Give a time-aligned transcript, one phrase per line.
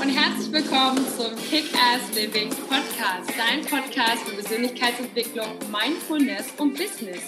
[0.00, 7.22] und herzlich willkommen zum Kick-Ass Living Podcast, dein Podcast für Persönlichkeitsentwicklung, Mindfulness und Business.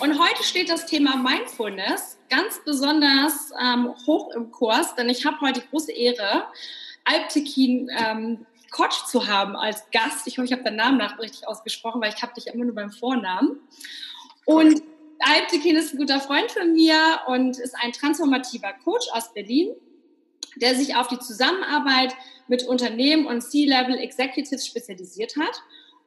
[0.00, 5.40] Und heute steht das Thema Mindfulness ganz besonders ähm, hoch im Kurs, denn ich habe
[5.40, 6.44] heute die große Ehre,
[7.04, 10.26] Alptekin ähm, Kotsch zu haben als Gast.
[10.26, 12.74] Ich hoffe, ich habe deinen Namen nach richtig ausgesprochen, weil ich habe dich immer nur
[12.74, 13.60] beim Vornamen.
[14.44, 14.82] Und
[15.20, 19.74] Alptekin ist ein guter Freund von mir und ist ein transformativer Coach aus Berlin
[20.60, 22.14] der sich auf die Zusammenarbeit
[22.48, 25.62] mit Unternehmen und C-Level Executives spezialisiert hat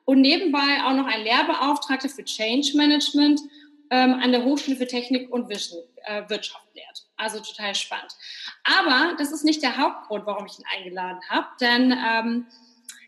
[0.06, 3.42] und nebenbei auch noch ein Lehrbeauftragter für Change Management
[3.90, 7.06] ähm, an der Hochschule für Technik und äh, Wirtschaft lehrt.
[7.18, 8.16] Also total spannend.
[8.64, 12.46] Aber das ist nicht der Hauptgrund, warum ich ihn eingeladen habe, denn ähm,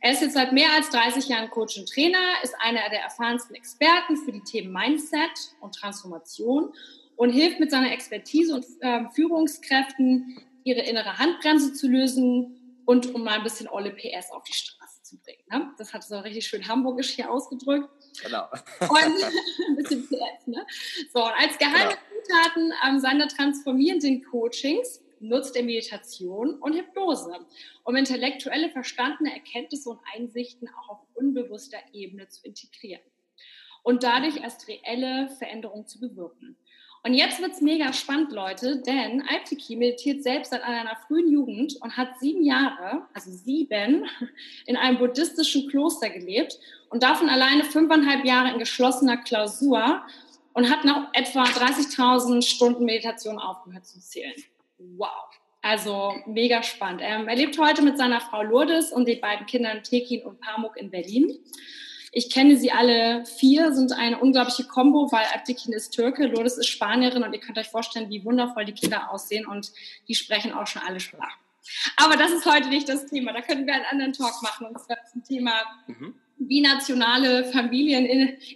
[0.02, 3.56] er ist jetzt seit mehr als 30 Jahren Coach und Trainer, ist einer der erfahrensten
[3.56, 6.74] Experten für die Themen Mindset und Transformation
[7.18, 13.24] und hilft mit seiner Expertise und äh, Führungskräften ihre innere Handbremse zu lösen und um
[13.24, 15.44] mal ein bisschen olle PS auf die Straße zu bringen.
[15.52, 15.74] Ne?
[15.78, 17.90] Das hat so richtig schön hamburgisch hier ausgedrückt.
[18.24, 18.48] Genau.
[18.82, 18.92] Und
[19.68, 20.48] ein bisschen PS.
[20.48, 20.66] Ne?
[21.14, 22.22] So, und als geheime genau.
[22.24, 27.46] Zutaten ähm, seiner transformierenden Coachings nutzt er Meditation und Hypnose,
[27.84, 33.02] um intellektuelle, verstandene Erkenntnisse und Einsichten auch auf unbewusster Ebene zu integrieren
[33.84, 36.58] und dadurch erst reelle Veränderungen zu bewirken.
[37.04, 41.96] Und jetzt wird's mega spannend, Leute, denn Alptiki meditiert selbst seit einer frühen Jugend und
[41.96, 44.06] hat sieben Jahre, also sieben,
[44.66, 50.02] in einem buddhistischen Kloster gelebt und davon alleine fünfeinhalb Jahre in geschlossener Klausur
[50.54, 54.36] und hat nach etwa 30.000 Stunden Meditation aufgehört zu zählen.
[54.78, 55.10] Wow.
[55.62, 57.02] Also mega spannend.
[57.02, 60.90] Er lebt heute mit seiner Frau Lourdes und den beiden Kindern Tekin und Pamuk in
[60.90, 61.38] Berlin.
[62.12, 66.68] Ich kenne sie alle vier, sind eine unglaubliche Kombo, weil Abdikin ist Türke, Lourdes ist
[66.68, 69.72] Spanierin und ihr könnt euch vorstellen, wie wundervoll die Kinder aussehen und
[70.08, 71.40] die sprechen auch schon alle Sprachen.
[71.98, 73.34] Aber das ist heute nicht das Thema.
[73.34, 75.54] Da könnten wir einen anderen Talk machen und zwar zum Thema
[75.88, 76.16] mhm.
[76.38, 78.06] binationale Familien,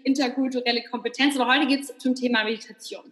[0.03, 1.37] interkulturelle Kompetenz.
[1.37, 3.11] Aber heute geht es zum Thema Meditation.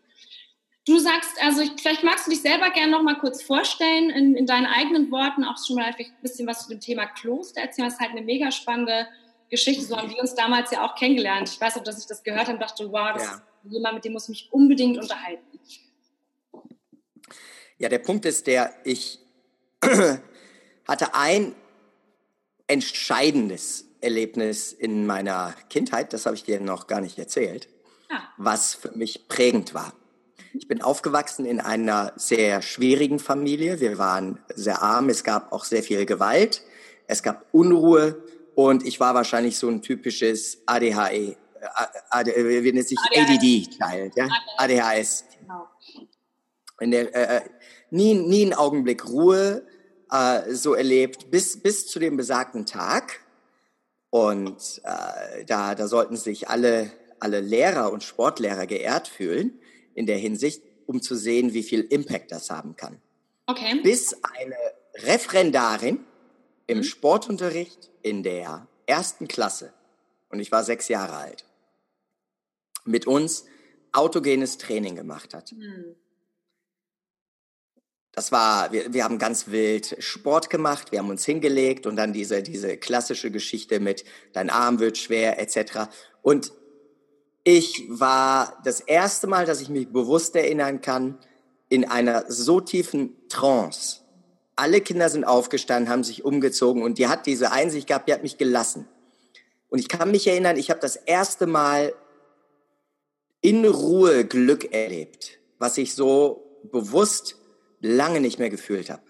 [0.87, 4.35] Du sagst, also ich, vielleicht magst du dich selber gerne noch mal kurz vorstellen, in,
[4.35, 7.87] in deinen eigenen Worten, auch schon mal ein bisschen was zu dem Thema Kloster erzählen,
[7.87, 9.07] was halt eine mega spannende
[9.51, 9.83] Geschichte.
[9.85, 11.49] So haben wir uns damals ja auch kennengelernt.
[11.49, 13.33] Ich weiß auch, dass ich das gehört habe und dachte, wow, das ja.
[13.33, 15.59] ist jemand, mit dem muss ich mich unbedingt unterhalten.
[17.77, 19.19] Ja, der Punkt ist der, ich
[20.87, 21.55] hatte ein
[22.67, 27.67] entscheidendes Erlebnis in meiner Kindheit, das habe ich dir noch gar nicht erzählt,
[28.09, 28.21] ah.
[28.37, 29.93] was für mich prägend war.
[30.53, 33.79] Ich bin aufgewachsen in einer sehr schwierigen Familie.
[33.79, 36.61] Wir waren sehr arm, es gab auch sehr viel Gewalt,
[37.07, 38.21] es gab Unruhe,
[38.55, 41.37] und ich war wahrscheinlich so ein typisches ADHE,
[42.09, 44.27] AD, wie nennt sich ADD-Child, ja?
[44.57, 45.25] ADHS.
[45.39, 45.67] Genau.
[46.79, 47.41] In der, äh, äh,
[47.91, 49.65] nie, nie einen Augenblick Ruhe
[50.11, 53.19] äh, so erlebt, bis, bis zu dem besagten Tag.
[54.09, 59.59] Und äh, da, da sollten sich alle, alle Lehrer und Sportlehrer geehrt fühlen
[59.93, 62.99] in der Hinsicht, um zu sehen, wie viel Impact das haben kann.
[63.45, 63.79] Okay.
[63.83, 64.55] Bis eine
[64.95, 66.03] Referendarin
[66.71, 66.83] im mhm.
[66.83, 69.73] Sportunterricht in der ersten Klasse,
[70.29, 71.45] und ich war sechs Jahre alt,
[72.85, 73.45] mit uns
[73.91, 75.51] autogenes Training gemacht hat.
[75.51, 75.95] Mhm.
[78.13, 82.13] Das war, wir, wir haben ganz wild Sport gemacht, wir haben uns hingelegt und dann
[82.13, 84.03] diese, diese klassische Geschichte mit
[84.33, 85.89] dein Arm wird schwer etc.
[86.21, 86.51] Und
[87.43, 91.17] ich war das erste Mal, dass ich mich bewusst erinnern kann,
[91.69, 94.00] in einer so tiefen Trance,
[94.61, 98.21] alle Kinder sind aufgestanden, haben sich umgezogen und die hat diese Einsicht gehabt, die hat
[98.21, 98.87] mich gelassen.
[99.69, 101.95] Und ich kann mich erinnern, ich habe das erste Mal
[103.41, 107.37] in Ruhe Glück erlebt, was ich so bewusst
[107.79, 109.01] lange nicht mehr gefühlt habe.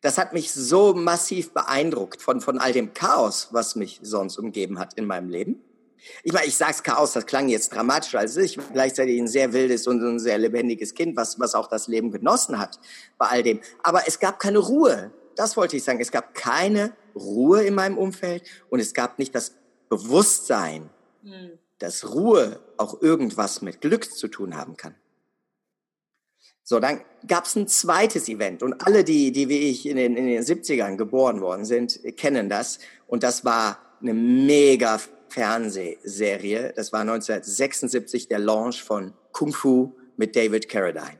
[0.00, 4.78] Das hat mich so massiv beeindruckt von, von all dem Chaos, was mich sonst umgeben
[4.78, 5.62] hat in meinem Leben.
[6.22, 9.52] Ich meine, ich sag's Chaos, das klang jetzt dramatisch, als ich war gleichzeitig ein sehr
[9.52, 12.78] wildes und ein sehr lebendiges Kind, was, was auch das Leben genossen hat
[13.18, 13.60] bei all dem.
[13.82, 15.12] Aber es gab keine Ruhe.
[15.36, 16.00] Das wollte ich sagen.
[16.00, 19.54] Es gab keine Ruhe in meinem Umfeld und es gab nicht das
[19.88, 20.90] Bewusstsein,
[21.22, 21.58] mhm.
[21.78, 24.94] dass Ruhe auch irgendwas mit Glück zu tun haben kann.
[26.62, 30.26] So, dann gab's ein zweites Event und alle, die, die wie ich in den, in
[30.26, 32.78] den 70ern geboren worden sind, kennen das.
[33.08, 36.72] Und das war eine mega Fernsehserie.
[36.74, 41.18] Das war 1976 der Launch von Kung Fu mit David Carradine.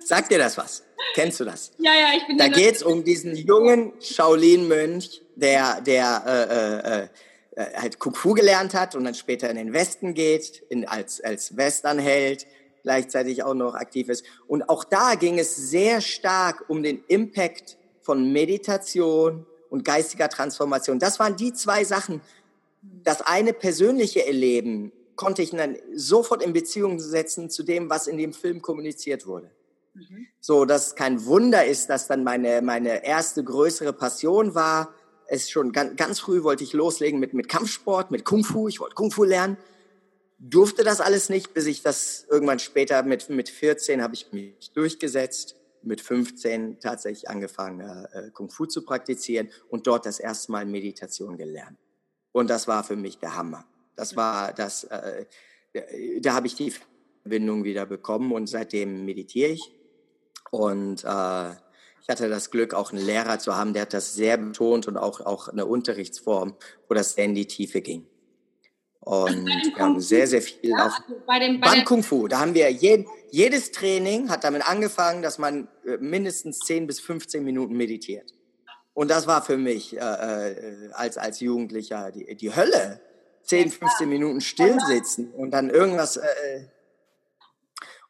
[0.00, 0.84] Sagt dir das was?
[1.14, 1.72] Kennst du das?
[1.78, 7.08] Ja, ja, ich bin Da geht's um diesen jungen Shaolin-Mönch, der, der
[7.56, 10.62] äh, äh, äh, halt Kung Fu gelernt hat und dann später in den Westen geht,
[10.68, 12.46] in, als, als Westernheld,
[12.82, 14.24] gleichzeitig auch noch aktiv ist.
[14.46, 20.98] Und auch da ging es sehr stark um den Impact von Meditation und geistiger Transformation.
[20.98, 22.20] Das waren die zwei Sachen.
[22.82, 28.18] Das eine persönliche Erleben konnte ich dann sofort in Beziehung setzen zu dem, was in
[28.18, 29.50] dem Film kommuniziert wurde.
[29.94, 30.26] Mhm.
[30.40, 34.94] So, dass kein Wunder ist, dass dann meine, meine erste größere Passion war.
[35.26, 38.66] Es schon ganz, ganz früh wollte ich loslegen mit, mit Kampfsport, mit Kung Fu.
[38.66, 39.56] Ich wollte Kung Fu lernen.
[40.38, 44.72] Durfte das alles nicht, bis ich das irgendwann später mit, mit 14 habe ich mich
[44.72, 45.59] durchgesetzt.
[45.82, 51.36] Mit 15 tatsächlich angefangen, äh, Kung Fu zu praktizieren und dort das erste Mal Meditation
[51.36, 51.78] gelernt.
[52.32, 53.64] Und das war für mich der Hammer.
[53.96, 55.26] Das war das, äh,
[56.20, 56.72] da habe ich die
[57.22, 59.74] Verbindung wieder bekommen und seitdem meditiere ich.
[60.50, 61.50] Und äh,
[62.02, 64.96] ich hatte das Glück, auch einen Lehrer zu haben, der hat das sehr betont und
[64.96, 66.56] auch, auch eine Unterrichtsform,
[66.88, 68.06] wo das sehr in die Tiefe ging.
[69.00, 72.28] Und wir haben sehr, sehr viel ja, auf also bei dem, bei beim Kung Fu.
[72.28, 77.00] Da haben wir je, jedes Training hat damit angefangen, dass man äh, mindestens 10 bis
[77.00, 78.34] 15 Minuten meditiert.
[78.92, 83.00] Und das war für mich äh, äh, als, als Jugendlicher die, die Hölle.
[83.44, 86.18] 10, 15 Minuten still sitzen und dann irgendwas.
[86.18, 86.66] Äh,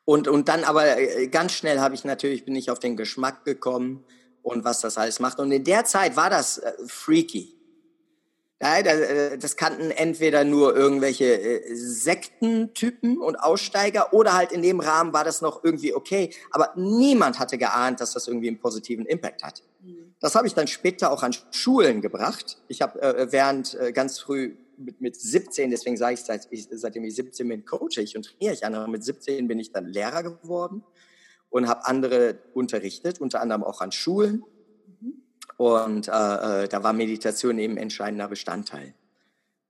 [0.05, 3.45] und, und dann aber äh, ganz schnell habe ich natürlich, bin ich auf den Geschmack
[3.45, 4.05] gekommen
[4.43, 5.39] und was das alles macht.
[5.39, 7.60] Und in der Zeit war das äh, freaky.
[8.63, 14.81] Ja, äh, das kannten entweder nur irgendwelche äh, Sektentypen und Aussteiger oder halt in dem
[14.81, 16.31] Rahmen war das noch irgendwie okay.
[16.51, 19.63] Aber niemand hatte geahnt, dass das irgendwie einen positiven Impact hat.
[19.83, 20.15] Mhm.
[20.21, 22.59] Das habe ich dann später auch an Schulen gebracht.
[22.69, 26.69] Ich habe äh, während äh, ganz früh mit, mit 17, deswegen sage ich, seit, ich,
[26.71, 28.89] seitdem ich 17 bin, coache ich und trainiere ich andere.
[28.89, 30.85] Mit 17 bin ich dann Lehrer geworden
[31.49, 34.45] und habe andere unterrichtet, unter anderem auch an Schulen.
[35.61, 36.13] Und äh,
[36.63, 38.95] äh, da war Meditation eben entscheidender Bestandteil.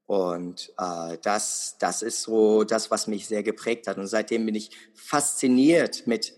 [0.06, 3.98] Und äh, das, das ist so das, was mich sehr geprägt hat.
[3.98, 6.32] Und seitdem bin ich fasziniert mit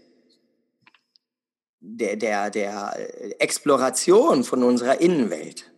[1.81, 5.71] der, der, der Exploration von unserer Innenwelt.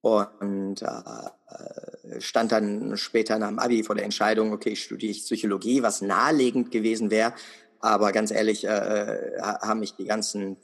[0.00, 5.84] Und äh, stand dann später nach dem Abi vor der Entscheidung, okay, studiere ich Psychologie,
[5.84, 7.32] was naheliegend gewesen wäre.
[7.78, 10.56] Aber ganz ehrlich, äh, äh haben mich die ganzen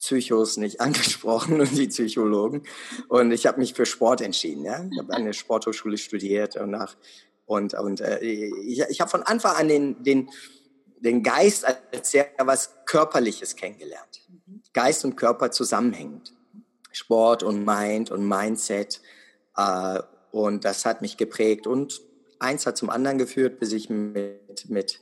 [0.00, 2.64] Psychos nicht angesprochen und die Psychologen.
[3.08, 4.64] Und ich habe mich für Sport entschieden.
[4.64, 4.84] Ja?
[4.90, 6.96] Ich habe an der Sporthochschule studiert und nach
[7.46, 10.30] und und äh, ich, ich habe von Anfang an den den
[11.00, 14.20] den Geist als sehr was Körperliches kennengelernt.
[14.72, 16.34] Geist und Körper zusammenhängend.
[16.92, 19.00] Sport und Mind und Mindset.
[19.56, 20.00] Äh,
[20.30, 21.66] und das hat mich geprägt.
[21.66, 22.02] Und
[22.38, 25.00] eins hat zum anderen geführt, bis ich mit, mit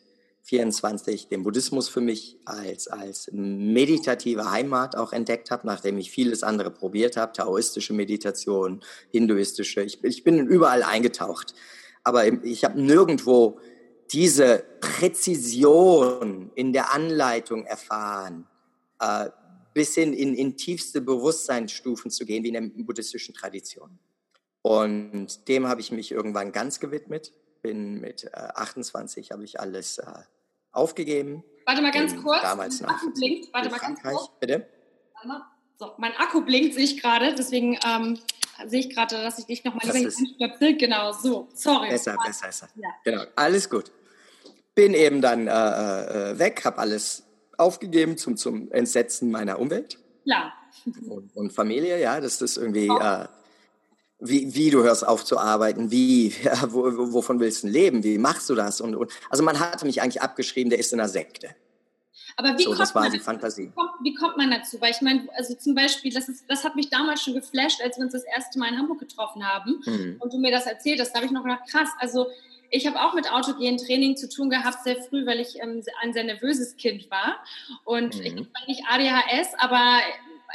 [0.48, 6.42] 24 den Buddhismus für mich als, als meditative Heimat auch entdeckt habe, nachdem ich vieles
[6.42, 8.80] andere probiert habe, taoistische Meditation,
[9.10, 9.82] hinduistische.
[9.82, 11.54] Ich, ich bin überall eingetaucht.
[12.02, 13.60] Aber ich habe nirgendwo
[14.10, 18.46] diese Präzision in der Anleitung erfahren,
[19.00, 19.28] äh,
[19.74, 23.98] bis hin in, in tiefste Bewusstseinsstufen zu gehen, wie in der buddhistischen Tradition.
[24.62, 27.34] Und dem habe ich mich irgendwann ganz gewidmet.
[27.60, 30.04] Bin mit äh, 28 habe ich alles äh,
[30.72, 31.44] aufgegeben.
[31.66, 32.42] Warte mal ganz kurz.
[32.42, 33.52] Damals mein Akku blinkt.
[33.52, 34.30] Warte mal ganz kurz.
[34.40, 34.66] Bitte.
[35.78, 37.34] So, mein Akku blinkt, sehe ich gerade.
[37.34, 38.18] Deswegen ähm,
[38.66, 40.76] sehe ich gerade, dass ich dich nochmal lieber anstöpsel.
[40.76, 41.48] Genau, so.
[41.54, 41.90] Sorry.
[41.90, 42.68] Besser, besser, besser.
[42.76, 42.88] Ja.
[43.04, 43.92] Genau, alles gut.
[44.74, 45.50] Bin eben dann äh,
[46.32, 47.24] äh, weg, habe alles
[47.56, 49.98] aufgegeben zum, zum Entsetzen meiner Umwelt.
[50.24, 50.52] Ja.
[51.08, 53.26] Und, und Familie, ja, das ist irgendwie, äh,
[54.20, 58.18] wie, wie du hörst auf zu arbeiten, wie, ja, wo, wovon willst du leben, wie
[58.18, 58.80] machst du das?
[58.80, 61.54] Und, und, also man hatte mich eigentlich abgeschrieben, der ist in einer Sekte.
[62.36, 63.64] Aber wie, so, kommt das war man, die Fantasie.
[63.64, 64.80] Wie kommt, wie kommt man dazu?
[64.80, 67.96] Weil ich meine, also zum Beispiel, das, ist, das hat mich damals schon geflasht, als
[67.96, 70.16] wir uns das erste Mal in Hamburg getroffen haben mhm.
[70.20, 71.10] und du mir das erzählt hast.
[71.10, 72.28] Da habe ich noch gedacht, krass, also
[72.70, 76.12] ich habe auch mit autogenen Training zu tun gehabt, sehr früh, weil ich ähm, ein
[76.12, 77.36] sehr nervöses Kind war.
[77.84, 78.22] Und mhm.
[78.22, 79.98] ich bin nicht ADHS, aber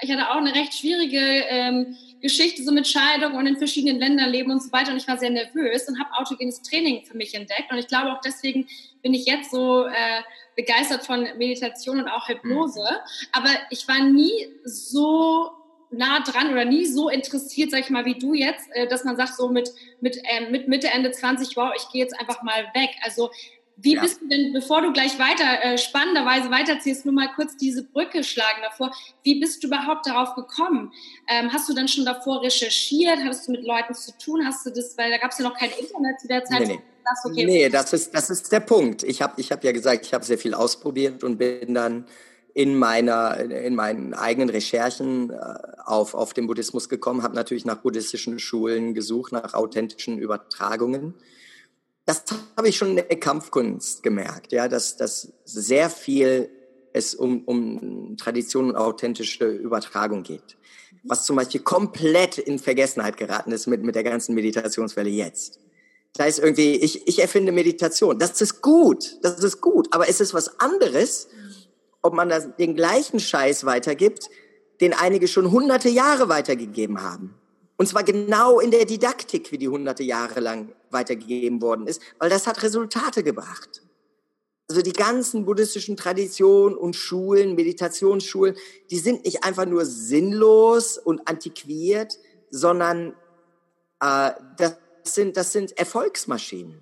[0.01, 4.29] ich hatte auch eine recht schwierige ähm, Geschichte so mit Scheidung und in verschiedenen Ländern
[4.29, 4.91] leben und so weiter.
[4.91, 7.71] Und ich war sehr nervös und habe autogenes Training für mich entdeckt.
[7.71, 8.67] Und ich glaube auch deswegen
[9.01, 10.21] bin ich jetzt so äh,
[10.55, 12.83] begeistert von Meditation und auch Hypnose.
[13.33, 15.51] Aber ich war nie so
[15.91, 19.15] nah dran oder nie so interessiert, sag ich mal, wie du jetzt, äh, dass man
[19.15, 19.71] sagt, so mit,
[20.01, 22.89] mit, äh, mit Mitte, Ende 20, wow, ich gehe jetzt einfach mal weg.
[23.03, 23.29] Also
[23.75, 24.01] wie ja.
[24.01, 28.23] bist du denn, bevor du gleich weiter, äh, spannenderweise weiterziehst, nur mal kurz diese Brücke
[28.23, 28.91] schlagen davor,
[29.23, 30.91] wie bist du überhaupt darauf gekommen?
[31.27, 33.19] Ähm, hast du dann schon davor recherchiert?
[33.23, 34.45] Hattest du mit Leuten zu tun?
[34.45, 36.61] Hast du das, weil da gab es ja noch kein Internet zu der Zeit.
[36.61, 36.81] Nee, nee.
[37.03, 39.03] Das, okay, nee, das ist, das ist der Punkt.
[39.03, 42.05] Ich habe ich hab ja gesagt, ich habe sehr viel ausprobiert und bin dann
[42.53, 45.35] in meiner in meinen eigenen Recherchen äh,
[45.83, 51.15] auf auf den Buddhismus gekommen, habe natürlich nach buddhistischen Schulen gesucht, nach authentischen Übertragungen.
[52.05, 52.23] Das
[52.57, 56.49] habe ich schon in der Kampfkunst gemerkt, ja, dass dass sehr viel
[56.93, 60.57] es um, um Tradition und authentische Übertragung geht.
[61.03, 65.59] Was zum Beispiel komplett in Vergessenheit geraten ist mit, mit der ganzen Meditationswelle jetzt.
[66.15, 68.19] Da ist irgendwie, ich, ich erfinde Meditation.
[68.19, 71.27] Das ist gut, das ist gut, aber es ist was anderes,
[72.03, 74.29] ob man das, den gleichen Scheiß weitergibt,
[74.79, 77.35] den einige schon hunderte Jahre weitergegeben haben.
[77.83, 82.29] Und zwar genau in der Didaktik, wie die hunderte Jahre lang weitergegeben worden ist, weil
[82.29, 83.81] das hat Resultate gebracht.
[84.69, 88.55] Also die ganzen buddhistischen Traditionen und Schulen, Meditationsschulen,
[88.89, 92.17] die sind nicht einfach nur sinnlos und antiquiert,
[92.51, 93.17] sondern
[93.99, 96.81] äh, das, sind, das sind Erfolgsmaschinen.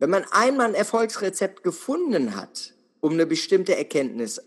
[0.00, 4.42] Wenn man einmal ein Erfolgsrezept gefunden hat, um eine bestimmte Erkenntnis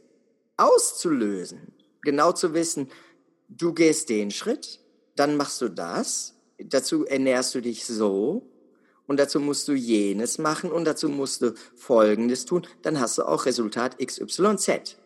[0.58, 1.72] auszulösen,
[2.02, 2.92] genau zu wissen,
[3.48, 4.82] du gehst den Schritt,
[5.16, 8.50] dann machst du das, dazu ernährst du dich so
[9.08, 13.24] und dazu musst du jenes machen und dazu musst du Folgendes tun, dann hast du
[13.24, 14.98] auch Resultat XYZ.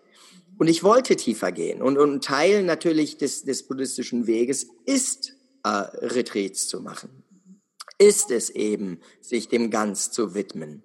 [0.57, 5.33] Und ich wollte tiefer gehen und, und ein Teil natürlich des, des buddhistischen Weges ist,
[5.63, 7.23] äh, Retreats zu machen.
[7.97, 10.83] Ist es eben, sich dem Ganz zu widmen.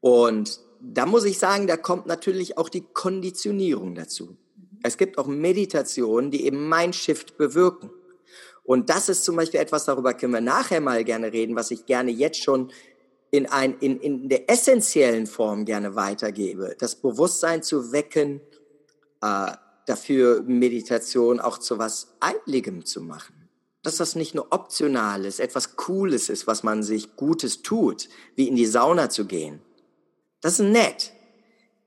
[0.00, 4.36] Und da muss ich sagen, da kommt natürlich auch die Konditionierung dazu.
[4.82, 7.90] Es gibt auch Meditationen, die eben Mindshift bewirken.
[8.66, 11.86] Und das ist zum Beispiel etwas, darüber können wir nachher mal gerne reden, was ich
[11.86, 12.72] gerne jetzt schon
[13.30, 16.74] in, ein, in, in der essentiellen Form gerne weitergebe.
[16.78, 18.40] Das Bewusstsein zu wecken,
[19.22, 19.52] äh,
[19.86, 23.48] dafür Meditation auch zu was Eiligem zu machen.
[23.82, 28.48] Dass das nicht nur optional ist, etwas Cooles ist, was man sich Gutes tut, wie
[28.48, 29.62] in die Sauna zu gehen.
[30.40, 31.12] Das ist nett.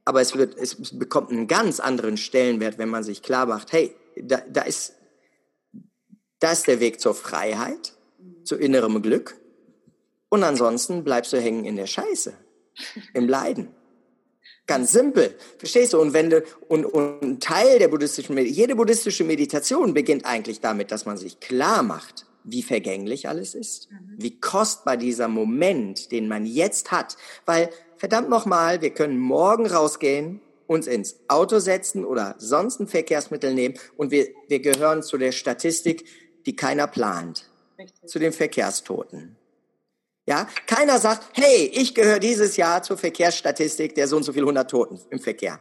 [0.05, 3.93] Aber es, wird, es bekommt einen ganz anderen Stellenwert, wenn man sich klar macht, hey,
[4.15, 4.93] da, da ist
[6.39, 7.93] das ist der Weg zur Freiheit,
[8.43, 9.39] zu innerem Glück.
[10.29, 12.33] Und ansonsten bleibst du hängen in der Scheiße,
[13.13, 13.69] im Leiden.
[14.67, 15.35] Ganz simpel.
[15.57, 15.99] Verstehst du?
[15.99, 20.91] Und wenn du, und, und ein Teil der buddhistischen, jede buddhistische Meditation beginnt eigentlich damit,
[20.91, 24.15] dass man sich klar macht, wie vergänglich alles ist, mhm.
[24.17, 27.17] wie kostbar dieser Moment, den man jetzt hat.
[27.47, 33.55] Weil, verdammt nochmal, wir können morgen rausgehen, uns ins Auto setzen oder sonst ein Verkehrsmittel
[33.55, 36.05] nehmen und wir, wir gehören zu der Statistik,
[36.45, 37.49] die keiner plant.
[37.77, 38.09] Richtig.
[38.09, 39.35] Zu den Verkehrstoten.
[40.25, 44.43] Ja, keiner sagt, hey, ich gehöre dieses Jahr zur Verkehrsstatistik der so und so viel
[44.43, 45.59] hundert Toten im Verkehr.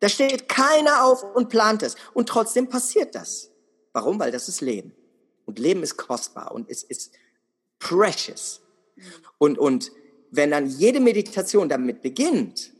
[0.00, 1.94] Da steht keiner auf und plant es.
[2.12, 3.50] Und trotzdem passiert das.
[3.92, 4.18] Warum?
[4.18, 4.92] Weil das ist Leben.
[5.44, 7.12] Und Leben ist kostbar und es ist
[7.78, 8.60] precious.
[9.38, 9.92] Und, und
[10.30, 12.72] wenn dann jede Meditation damit beginnt,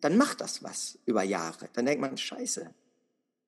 [0.00, 1.68] dann macht das was über Jahre.
[1.72, 2.72] Dann denkt man, scheiße,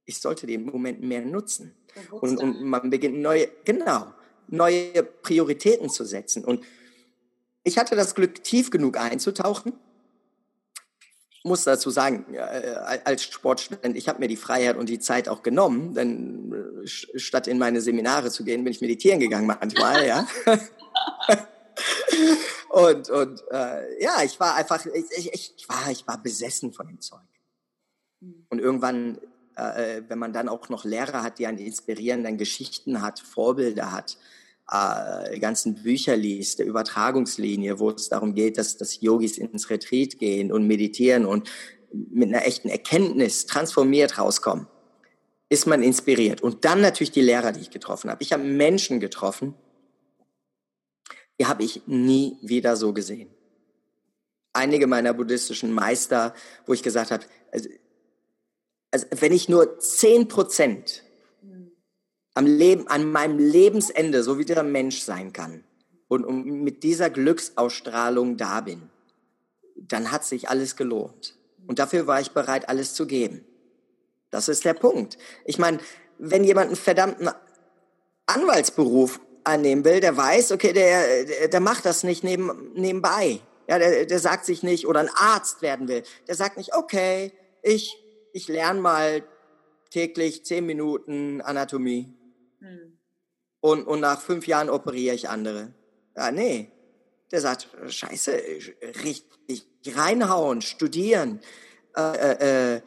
[0.04, 1.76] ich sollte den Moment mehr nutzen.
[2.10, 4.12] Und, und man beginnt neue, genau,
[4.48, 6.44] neue Prioritäten zu setzen.
[6.44, 6.64] Und
[7.62, 9.72] ich hatte das Glück, tief genug einzutauchen.
[11.42, 12.38] Muss dazu sagen, äh,
[13.04, 17.46] als Sportstudent, ich habe mir die Freiheit und die Zeit auch genommen, denn äh, statt
[17.46, 20.26] in meine Seminare zu gehen, bin ich meditieren gegangen manchmal, ja.
[22.70, 27.02] und und äh, ja, ich war einfach, ich, ich, war, ich war besessen von dem
[27.02, 27.20] Zeug.
[28.22, 28.46] Hm.
[28.48, 29.18] Und irgendwann
[29.56, 33.92] äh, wenn man dann auch noch Lehrer hat, die einen inspirieren, dann Geschichten hat, Vorbilder
[33.92, 34.18] hat,
[34.70, 40.18] äh, ganzen Bücher liest, der Übertragungslinie, wo es darum geht, dass, dass Yogis ins Retreat
[40.18, 41.50] gehen und meditieren und
[41.92, 44.66] mit einer echten Erkenntnis transformiert rauskommen,
[45.48, 46.40] ist man inspiriert.
[46.42, 48.22] Und dann natürlich die Lehrer, die ich getroffen habe.
[48.22, 49.54] Ich habe Menschen getroffen,
[51.38, 53.28] die habe ich nie wieder so gesehen.
[54.52, 56.32] Einige meiner buddhistischen Meister,
[56.66, 57.68] wo ich gesagt habe, also
[58.94, 61.02] also wenn ich nur zehn Prozent
[62.34, 65.64] am Leben, an meinem Lebensende so wie der Mensch sein kann
[66.06, 68.88] und, und mit dieser Glücksausstrahlung da bin,
[69.76, 71.36] dann hat sich alles gelohnt.
[71.66, 73.44] Und dafür war ich bereit, alles zu geben.
[74.30, 75.18] Das ist der Punkt.
[75.44, 75.78] Ich meine,
[76.18, 77.30] wenn jemand einen verdammten
[78.26, 83.40] Anwaltsberuf annehmen will, der weiß, okay, der, der, der macht das nicht neben, nebenbei.
[83.66, 87.32] Ja, der, der sagt sich nicht, oder ein Arzt werden will, der sagt nicht, okay,
[87.62, 88.03] ich
[88.34, 89.22] ich lerne mal
[89.90, 92.12] täglich zehn Minuten Anatomie.
[92.58, 92.98] Hm.
[93.60, 95.72] Und, und nach fünf Jahren operiere ich andere.
[96.16, 96.70] Ja, nee.
[97.30, 98.32] Der sagt, scheiße,
[99.04, 101.40] richtig reinhauen, studieren,
[101.96, 102.80] äh, äh, äh,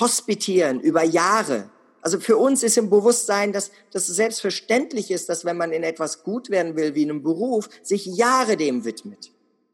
[0.00, 1.70] hospitieren über Jahre.
[2.00, 6.22] Also für uns ist im Bewusstsein, dass das selbstverständlich ist, dass wenn man in etwas
[6.22, 9.32] gut werden will, wie in einem Beruf, sich Jahre dem widmet.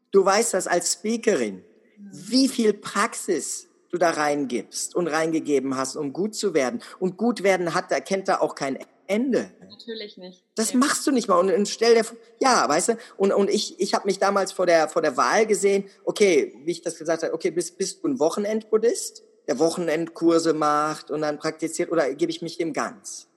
[0.09, 1.63] Du weißt das als Speakerin,
[1.95, 2.09] hm.
[2.11, 6.81] wie viel Praxis du da reingibst und reingegeben hast, um gut zu werden.
[6.99, 9.51] Und gut werden hat, da kennt da auch kein Ende.
[9.69, 10.43] Natürlich nicht.
[10.55, 10.79] Das ja.
[10.79, 11.39] machst du nicht mal.
[11.39, 14.51] Und, und stell dir vor, ja, weißt du, und, und ich, ich habe mich damals
[14.51, 18.03] vor der, vor der Wahl gesehen, okay, wie ich das gesagt habe, okay, bist, bist
[18.03, 23.27] du ein Wochenendbuddhist der Wochenendkurse macht und dann praktiziert oder gebe ich mich dem ganz?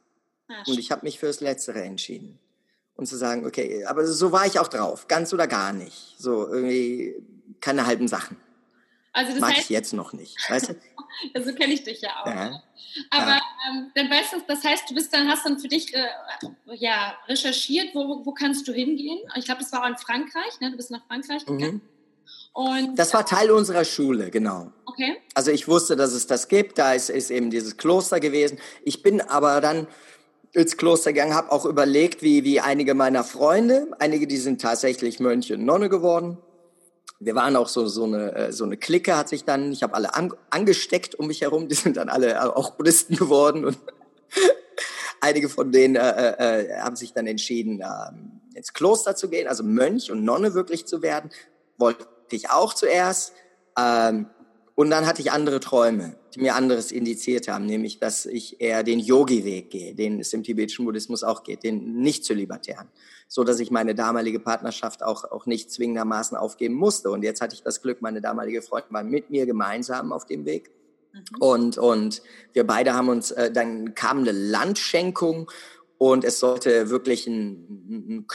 [0.49, 2.39] Ah, und ich habe mich fürs Letztere entschieden.
[2.95, 6.17] Und zu sagen, okay, aber so war ich auch drauf, ganz oder gar nicht.
[6.19, 7.15] So irgendwie
[7.61, 8.37] keine halben Sachen.
[9.19, 10.75] Also das Mag heißt, ich jetzt noch nicht, weißt du?
[11.35, 12.27] ja, so kenne ich dich ja auch.
[12.27, 12.63] Ja.
[13.11, 13.41] Aber ja.
[13.69, 16.07] Ähm, dann weißt du, das heißt, du bist dann, hast dann für dich äh,
[16.77, 19.19] ja, recherchiert, wo, wo kannst du hingehen?
[19.35, 20.71] Ich glaube, das war auch in Frankreich, ne?
[20.71, 21.75] Du bist nach Frankreich gegangen.
[21.75, 21.81] Mhm.
[22.53, 24.71] Und, das war Teil unserer Schule, genau.
[24.87, 25.17] Okay.
[25.35, 26.79] Also ich wusste, dass es das gibt.
[26.79, 28.61] Da ist, ist eben dieses Kloster gewesen.
[28.85, 29.89] Ich bin aber dann
[30.53, 35.19] ins Kloster gegangen, habe auch überlegt, wie, wie einige meiner Freunde, einige, die sind tatsächlich
[35.19, 36.39] Mönche und Nonne geworden.
[37.21, 39.95] Wir waren auch so, so, eine, äh, so eine Clique, hat sich dann, ich habe
[39.95, 43.79] alle an, angesteckt um mich herum, die sind dann alle äh, auch Buddhisten geworden und
[45.21, 49.49] einige von denen äh, äh, äh, haben sich dann entschieden, äh, ins Kloster zu gehen,
[49.49, 51.31] also Mönch und Nonne wirklich zu werden.
[51.77, 53.33] Wollte ich auch zuerst.
[53.79, 54.27] Ähm,
[54.79, 58.85] und dann hatte ich andere Träume, die mir anderes indiziert haben, nämlich, dass ich eher
[58.85, 62.87] den Yogi-Weg gehe, den es im tibetischen Buddhismus auch geht, den nicht zu libertären,
[63.27, 67.11] so dass ich meine damalige Partnerschaft auch, auch nicht zwingendermaßen aufgeben musste.
[67.11, 70.45] Und jetzt hatte ich das Glück, meine damalige Freundin war mit mir gemeinsam auf dem
[70.45, 70.71] Weg.
[71.13, 71.23] Mhm.
[71.41, 75.51] Und, und wir beide haben uns, äh, dann kam eine Landschenkung
[75.99, 78.27] und es sollte wirklich ein, ein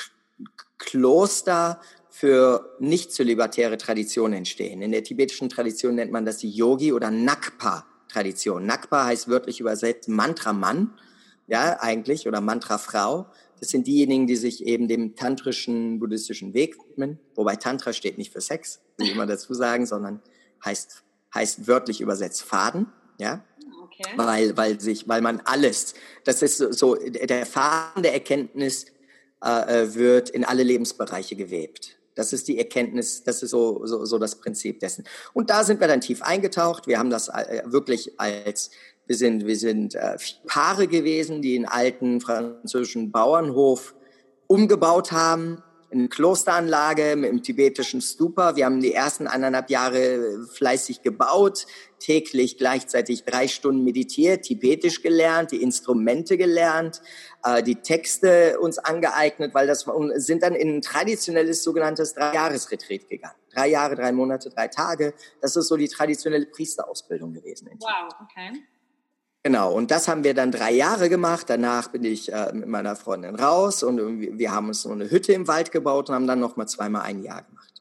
[0.78, 1.80] Kloster
[2.16, 4.84] für nicht zu libertäre Traditionen entstehen.
[4.84, 8.68] In der tibetischen Tradition nennt man das die Yogi- oder Nakpa-Tradition.
[8.68, 10.94] Nakpa heißt wörtlich übersetzt Mantra-Mann,
[11.48, 13.26] ja, eigentlich, oder Mantra-Frau.
[13.60, 17.18] Das sind diejenigen, die sich eben dem tantrischen buddhistischen Weg widmen.
[17.34, 20.22] Wobei Tantra steht nicht für Sex, ich immer dazu sagen, sondern
[20.64, 21.04] heißt,
[21.34, 22.86] heißt wörtlich übersetzt Faden,
[23.18, 23.44] ja.
[23.86, 24.12] Okay.
[24.18, 28.86] Weil, weil sich, weil man alles, das ist so, der Faden der Erkenntnis
[29.44, 31.98] äh, äh wird in alle Lebensbereiche gewebt.
[32.16, 35.04] Das ist die Erkenntnis, das ist so, so, so das Prinzip dessen.
[35.34, 36.88] Und da sind wir dann tief eingetaucht.
[36.88, 38.72] Wir haben das äh, wirklich als,
[39.06, 43.96] wir sind, wir sind äh, Paare gewesen, die einen alten französischen Bauernhof
[44.48, 48.56] umgebaut haben eine Klosteranlage mit einem tibetischen Stupa.
[48.56, 51.66] Wir haben die ersten eineinhalb Jahre fleißig gebaut,
[52.00, 57.02] täglich gleichzeitig drei Stunden meditiert, tibetisch gelernt, die Instrumente gelernt,
[57.44, 63.36] äh, die Texte uns angeeignet, weil das sind dann in ein traditionelles sogenanntes Dreijahresretreat gegangen.
[63.54, 65.14] Drei Jahre, drei Monate, drei Tage.
[65.42, 67.70] Das ist so die traditionelle Priesterausbildung gewesen.
[67.80, 68.64] Wow, okay.
[69.46, 71.50] Genau, und das haben wir dann drei Jahre gemacht.
[71.50, 75.34] Danach bin ich äh, mit meiner Freundin raus und wir haben uns so eine Hütte
[75.34, 77.74] im Wald gebaut und haben dann noch mal zweimal ein Jahr gemacht.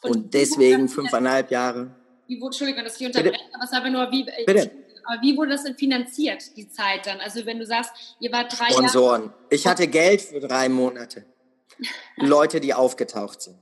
[0.00, 1.90] Und, und deswegen fünfeinhalb Jahre.
[2.26, 4.70] Wie wurde, Entschuldigung, dass ich unterbreche, aber es aber nur, wie, äh, Bitte?
[5.04, 7.20] aber wie wurde das denn finanziert, die Zeit dann?
[7.20, 9.22] Also wenn du sagst, ihr wart drei Sponsoren.
[9.24, 9.34] Jahre...
[9.50, 11.26] Ich hatte Geld für drei Monate.
[12.16, 13.58] Leute, die aufgetaucht sind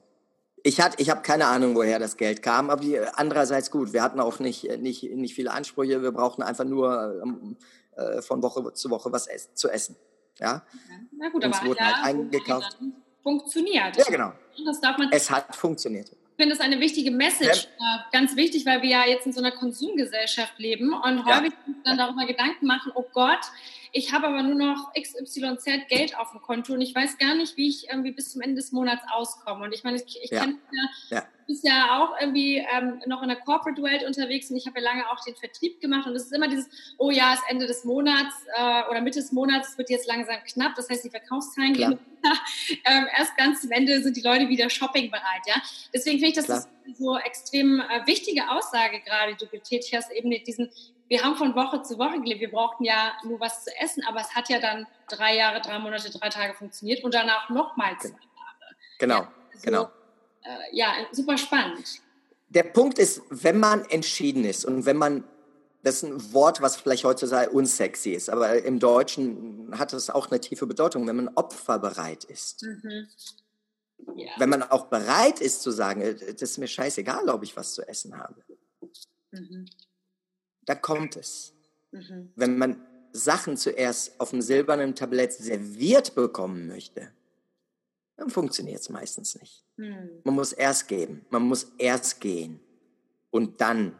[0.66, 3.92] ich hatte, ich habe keine Ahnung, woher das Geld kam, aber die, andererseits gut.
[3.92, 6.02] Wir hatten auch nicht, nicht, nicht viele Ansprüche.
[6.02, 7.56] Wir brauchten einfach nur ähm,
[7.94, 9.96] äh, von Woche zu Woche was ess zu essen.
[10.40, 10.62] Ja.
[11.16, 12.78] Na gut, aber wurde ja, halt eingekauft.
[13.22, 13.96] Funktioniert.
[13.96, 14.32] Ja, genau.
[14.64, 15.08] Das darf man.
[15.12, 16.08] Es hat funktioniert.
[16.08, 17.96] Ich finde das eine wichtige Message, ja.
[17.96, 21.74] Äh, ganz wichtig, weil wir ja jetzt in so einer Konsumgesellschaft leben und häufig ja.
[21.84, 23.40] dann darüber Gedanken machen, oh Gott,
[23.96, 27.56] ich habe aber nur noch XYZ Geld auf dem Konto und ich weiß gar nicht,
[27.56, 29.64] wie ich irgendwie bis zum Ende des Monats auskomme.
[29.64, 30.40] Und ich meine, ich, ich ja.
[30.40, 31.26] kenne ja, ja.
[31.46, 34.84] bist ja auch irgendwie ähm, noch in der Corporate Welt unterwegs und ich habe ja
[34.84, 37.66] lange auch den Vertrieb gemacht und es ist immer dieses, oh ja, es ist Ende
[37.66, 41.10] des Monats äh, oder Mitte des Monats, es wird jetzt langsam knapp, das heißt, die
[41.10, 41.98] Verkaufszahlen gehen
[42.84, 45.54] ähm, erst ganz zum Ende sind die Leute wieder shoppingbereit, ja.
[45.94, 46.58] Deswegen finde ich, das Klar.
[46.58, 50.70] ist so extrem äh, wichtige Aussage gerade, die du getätigt hast, eben diesen
[51.08, 52.40] wir haben von Woche zu Woche gelebt.
[52.40, 55.78] Wir brauchten ja nur was zu essen, aber es hat ja dann drei Jahre, drei
[55.78, 58.76] Monate, drei Tage funktioniert und danach nochmal zwei Jahre.
[58.98, 59.90] Genau, ja, also, genau.
[60.42, 62.00] Äh, ja, super spannend.
[62.48, 65.24] Der Punkt ist, wenn man entschieden ist und wenn man,
[65.82, 70.30] das ist ein Wort, was vielleicht heutzutage unsexy ist, aber im Deutschen hat es auch
[70.30, 72.62] eine tiefe Bedeutung, wenn man opferbereit ist.
[72.62, 73.08] Mhm.
[74.16, 74.30] Ja.
[74.38, 77.74] Wenn man auch bereit ist zu sagen, äh, das ist mir scheißegal, ob ich was
[77.74, 78.42] zu essen habe.
[79.30, 79.66] Mhm
[80.66, 81.54] da kommt es.
[81.92, 82.32] Mhm.
[82.36, 87.10] Wenn man Sachen zuerst auf dem silbernen Tablett serviert bekommen möchte,
[88.16, 89.64] dann funktioniert es meistens nicht.
[89.76, 90.20] Mhm.
[90.24, 92.60] Man muss erst geben, man muss erst gehen
[93.30, 93.96] und dann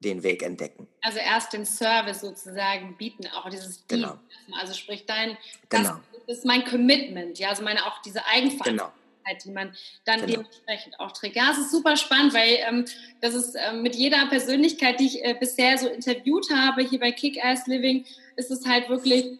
[0.00, 0.86] den Weg entdecken.
[1.00, 3.88] Also erst den Service sozusagen bieten, auch dieses Dienst.
[3.88, 4.18] Genau.
[4.60, 6.00] Also sprich dein, das, genau.
[6.26, 8.76] das ist mein Commitment, ja, also meine auch diese Eigenverantwortung.
[8.76, 9.05] Genau
[9.44, 10.32] die man dann genau.
[10.32, 11.36] dementsprechend auch trägt.
[11.36, 12.84] Ja, es ist super spannend, weil ähm,
[13.20, 17.12] das ist ähm, mit jeder Persönlichkeit, die ich äh, bisher so interviewt habe, hier bei
[17.12, 18.04] Kick-Ass Living,
[18.36, 19.38] ist es halt wirklich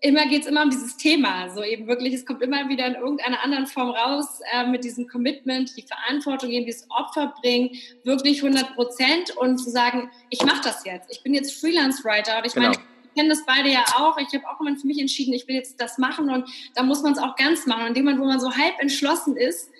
[0.00, 1.48] immer geht es immer um dieses Thema.
[1.50, 5.08] So eben wirklich, es kommt immer wieder in irgendeiner anderen Form raus äh, mit diesem
[5.08, 7.70] Commitment, die Verantwortung, eben dieses Opfer bringen,
[8.04, 11.10] wirklich 100 Prozent und zu sagen, ich mache das jetzt.
[11.10, 12.68] Ich bin jetzt Freelance-Writer und ich genau.
[12.68, 12.78] meine,
[13.16, 14.18] kennen das beide ja auch.
[14.18, 17.02] Ich habe auch immer für mich entschieden, ich will jetzt das machen und da muss
[17.02, 17.82] man es auch ganz machen.
[17.82, 19.70] Und in dem Moment, wo man so halb entschlossen ist,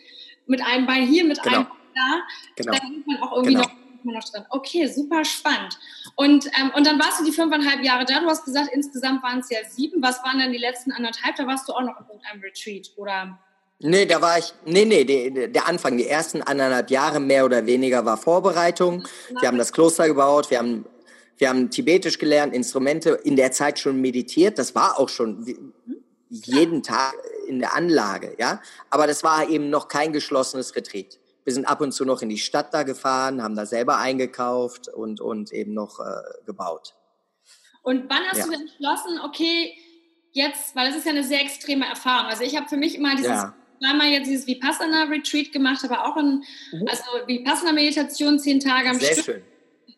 [0.47, 1.57] mit einem Bein hier, mit genau.
[1.57, 2.23] einem da,
[2.57, 2.73] genau.
[2.73, 3.67] dann ist man auch irgendwie genau.
[4.05, 4.45] noch, noch drin.
[4.51, 5.79] Okay, super spannend.
[6.15, 8.21] Und, ähm, und dann warst du die fünfeinhalb Jahre da.
[8.21, 10.03] Du hast gesagt, insgesamt waren es ja sieben.
[10.03, 11.37] Was waren dann die letzten anderthalb?
[11.37, 13.39] Da warst du auch noch in irgendeinem Retreat, oder?
[13.79, 17.67] Nee, da war ich, nee, nee, der, der Anfang, die ersten anderthalb Jahre mehr oder
[17.67, 19.07] weniger war Vorbereitung.
[19.41, 20.87] Wir haben das Kloster gebaut, wir haben
[21.39, 24.59] wir haben Tibetisch gelernt, Instrumente, in der Zeit schon meditiert.
[24.59, 25.45] Das war auch schon
[26.31, 27.15] jeden Tag
[27.47, 28.61] in der Anlage, ja.
[28.91, 31.19] Aber das war eben noch kein geschlossenes Retreat.
[31.45, 34.89] Wir sind ab und zu noch in die Stadt da gefahren, haben da selber eingekauft
[34.89, 36.05] und, und eben noch äh,
[36.45, 36.95] gebaut.
[37.83, 38.47] Und wann hast ja.
[38.47, 39.73] du entschlossen, okay,
[40.33, 42.27] jetzt, weil das ist ja eine sehr extreme Erfahrung.
[42.27, 46.17] Also ich habe für mich immer dieses ja zweimal jetzt dieses Vipassana-Retreat gemacht, aber auch
[46.17, 46.89] ein, mhm.
[46.89, 49.25] also Vipassana-Meditation, zehn Tage am Sehr Stück.
[49.25, 49.43] Schön.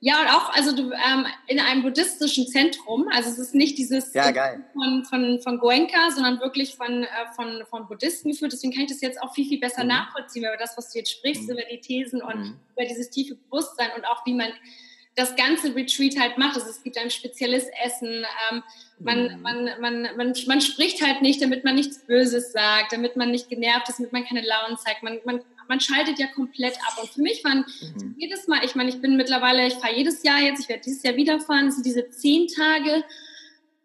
[0.00, 3.08] Ja, und auch also du, ähm, in einem buddhistischen Zentrum.
[3.12, 4.32] Also es ist nicht dieses ja,
[4.72, 8.52] von, von, von Goenka, sondern wirklich von, äh, von, von Buddhisten geführt.
[8.52, 9.88] Deswegen kann ich das jetzt auch viel, viel besser mhm.
[9.88, 11.50] nachvollziehen über das, was du jetzt sprichst, mhm.
[11.50, 12.60] über die Thesen und mhm.
[12.76, 14.52] über dieses tiefe Bewusstsein und auch wie man
[15.18, 16.56] das ganze Retreat halt macht.
[16.56, 18.24] Also es gibt ein spezielles Essen.
[18.50, 18.62] Ähm,
[19.00, 19.42] man, mhm.
[19.42, 23.48] man, man, man, man spricht halt nicht, damit man nichts Böses sagt, damit man nicht
[23.48, 25.02] genervt ist, damit man keine Launen zeigt.
[25.02, 26.98] Man, man man schaltet ja komplett ab.
[27.00, 28.14] Und für mich waren mhm.
[28.18, 31.02] jedes Mal, ich meine, ich bin mittlerweile, ich fahre jedes Jahr jetzt, ich werde dieses
[31.02, 33.04] Jahr wieder fahren, sind diese zehn Tage,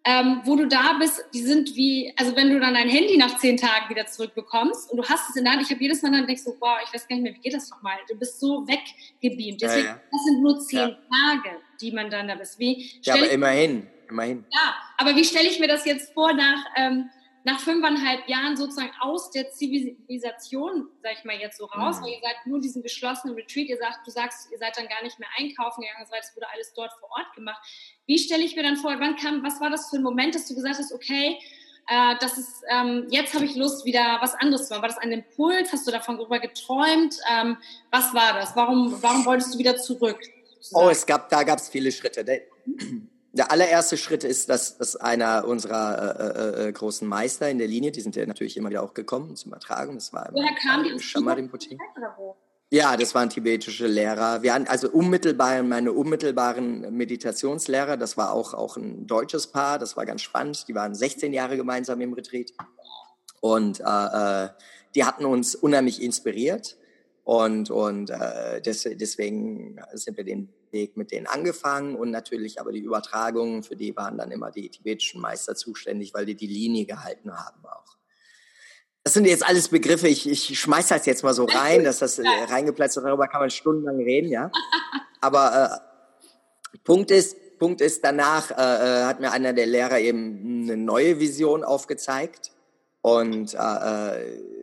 [0.05, 3.37] ähm, wo du da bist, die sind wie, also wenn du dann dein Handy nach
[3.37, 6.11] zehn Tagen wieder zurückbekommst und du hast es in der Hand, ich habe jedes Mal
[6.11, 7.97] dann denkst so, wow, ich weiß gar nicht mehr, wie geht das nochmal?
[8.09, 9.61] Du bist so weggebeamt.
[9.61, 10.01] Deswegen, ja, ja.
[10.11, 10.87] das sind nur zehn ja.
[10.89, 12.59] Tage, die man dann da bist.
[12.59, 14.45] Wie ja, aber immerhin, immerhin.
[14.51, 17.09] Ja, aber wie stelle ich mir das jetzt vor nach, ähm,
[17.45, 22.03] nach fünfeinhalb Jahren sozusagen aus der Zivilisation, sag ich mal jetzt so raus, mhm.
[22.03, 25.03] weil ihr seid nur diesen geschlossenen Retreat, ihr sagt, du sagst, ihr seid dann gar
[25.03, 27.61] nicht mehr einkaufen gegangen, es wurde alles dort vor Ort gemacht.
[28.05, 30.47] Wie stelle ich mir dann vor, wann kam, was war das für ein Moment, dass
[30.47, 31.37] du gesagt hast, okay,
[31.87, 34.83] äh, das ist, ähm, jetzt habe ich Lust, wieder was anderes zu machen.
[34.83, 35.71] War das ein Impuls?
[35.71, 37.15] Hast du davon darüber geträumt?
[37.29, 37.57] Ähm,
[37.91, 38.55] was war das?
[38.55, 40.19] Warum, warum wolltest du wieder zurück?
[40.61, 40.85] Sozusagen?
[40.85, 42.23] Oh, es gab, da gab es viele Schritte.
[43.35, 47.67] Der allererste Schritt ist, dass, dass einer unserer äh, äh, äh, großen Meister in der
[47.67, 50.83] Linie, die sind ja natürlich immer wieder auch gekommen zum Übertragen, das war Woher kam
[50.83, 51.79] die Shamarimputi.
[52.69, 54.43] Ja, das waren tibetische Lehrer.
[54.43, 59.97] Wir hatten also unmittelbar meine unmittelbaren Meditationslehrer, das war auch, auch ein deutsches Paar, das
[59.97, 60.67] war ganz spannend.
[60.67, 62.51] Die waren 16 Jahre gemeinsam im Retreat.
[63.41, 63.83] Und äh,
[64.45, 64.49] äh,
[64.93, 66.77] die hatten uns unheimlich inspiriert.
[67.23, 72.71] Und, und äh, des, deswegen sind wir den Weg mit denen angefangen und natürlich aber
[72.71, 76.85] die Übertragungen, für die waren dann immer die tibetischen Meister zuständig, weil die die Linie
[76.85, 77.97] gehalten haben auch.
[79.03, 82.19] Das sind jetzt alles Begriffe, ich, ich schmeiß das jetzt mal so rein, dass das
[82.19, 84.51] äh, reingeplatzt ist, darüber kann man stundenlang reden, ja.
[85.21, 85.81] Aber
[86.73, 90.77] äh, Punkt ist, Punkt ist, danach äh, äh hat mir einer der Lehrer eben eine
[90.77, 92.51] neue Vision aufgezeigt
[93.01, 94.53] und äh, äh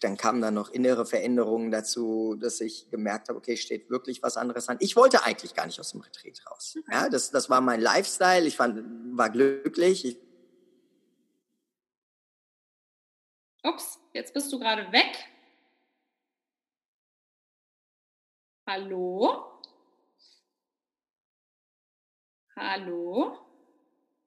[0.00, 4.36] dann kamen dann noch innere Veränderungen dazu, dass ich gemerkt habe, okay, steht wirklich was
[4.36, 4.76] anderes an.
[4.80, 6.76] Ich wollte eigentlich gar nicht aus dem Retreat raus.
[6.78, 6.90] Okay.
[6.92, 8.46] Ja, das, das war mein Lifestyle.
[8.46, 8.82] Ich fand,
[9.16, 10.04] war glücklich.
[10.04, 10.18] Ich
[13.62, 15.26] Ups, jetzt bist du gerade weg.
[18.66, 19.60] Hallo?
[22.56, 23.49] Hallo?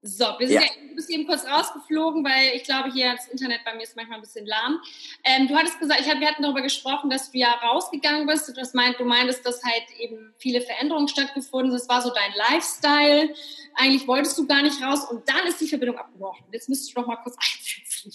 [0.05, 0.63] So, wir sind ja.
[0.63, 4.17] ja ein bisschen kurz rausgeflogen, weil ich glaube, hier das Internet bei mir ist manchmal
[4.17, 4.81] ein bisschen lahm.
[5.23, 8.49] Ähm, du hattest gesagt, ich hab, wir hatten darüber gesprochen, dass du ja rausgegangen bist.
[8.49, 11.79] Du, meint, du meintest, dass halt eben viele Veränderungen stattgefunden sind.
[11.79, 13.33] Das war so dein Lifestyle.
[13.75, 16.45] Eigentlich wolltest du gar nicht raus und dann ist die Verbindung abgebrochen.
[16.51, 18.11] Jetzt müsstest du doch mal kurz einsetzen.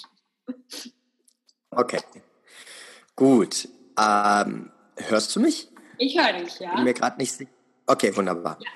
[1.71, 2.01] Okay.
[3.17, 3.67] Gut.
[3.99, 5.69] Ähm, hörst du mich?
[5.97, 6.75] Ich höre dich, ja.
[6.75, 7.51] Bin mir gerade nicht sicher.
[7.87, 8.59] Okay, wunderbar.
[8.61, 8.69] Ja,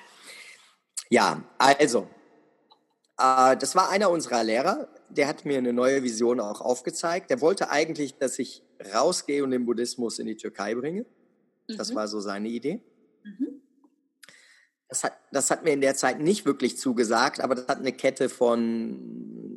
[1.09, 2.07] ja also
[3.17, 7.29] äh, das war einer unserer Lehrer, der hat mir eine neue Vision auch aufgezeigt.
[7.29, 11.05] Der wollte eigentlich, dass ich rausgehe und den Buddhismus in die Türkei bringe.
[11.67, 11.77] Mhm.
[11.77, 12.81] Das war so seine Idee.
[13.23, 13.61] Mhm.
[14.89, 17.93] Das, hat, das hat mir in der Zeit nicht wirklich zugesagt, aber das hat eine
[17.93, 18.99] Kette von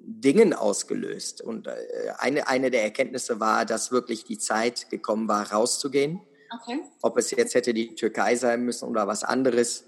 [0.06, 1.40] Dingen ausgelöst.
[1.40, 1.72] Und äh,
[2.18, 6.20] eine, eine der Erkenntnisse war, dass wirklich die Zeit gekommen war, rauszugehen.
[6.62, 6.80] Okay.
[7.02, 9.84] Ob es jetzt hätte die Türkei sein müssen oder was anderes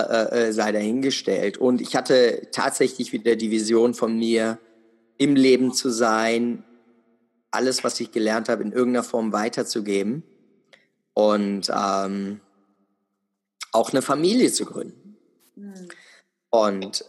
[0.00, 1.58] äh, äh, sei dahingestellt.
[1.58, 4.58] Und ich hatte tatsächlich wieder die Vision von mir,
[5.18, 6.64] im Leben zu sein,
[7.50, 10.22] alles, was ich gelernt habe, in irgendeiner Form weiterzugeben
[11.14, 12.40] und ähm,
[13.70, 15.16] auch eine Familie zu gründen.
[15.54, 15.88] Mhm.
[16.50, 17.04] Und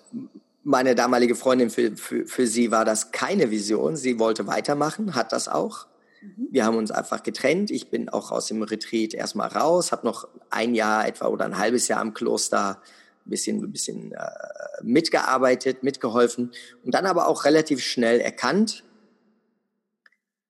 [0.64, 3.96] meine damalige Freundin, für, für, für sie war das keine Vision.
[3.96, 5.88] Sie wollte weitermachen, hat das auch.
[6.24, 6.48] Mhm.
[6.52, 7.72] Wir haben uns einfach getrennt.
[7.72, 11.58] Ich bin auch aus dem Retreat erstmal raus, habe noch ein Jahr etwa oder ein
[11.58, 12.82] halbes Jahr im Kloster
[13.26, 14.28] ein bisschen, ein bisschen äh,
[14.82, 16.52] mitgearbeitet, mitgeholfen
[16.84, 18.84] und dann aber auch relativ schnell erkannt,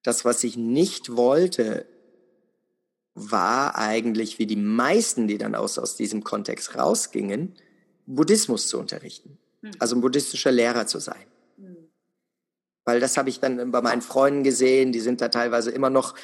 [0.01, 1.86] das, was ich nicht wollte,
[3.15, 7.55] war eigentlich, wie die meisten, die dann aus, aus diesem Kontext rausgingen,
[8.05, 9.38] Buddhismus zu unterrichten.
[9.62, 9.71] Hm.
[9.79, 11.25] Also ein buddhistischer Lehrer zu sein.
[12.86, 16.15] Weil das habe ich dann bei meinen Freunden gesehen, die sind da teilweise immer noch,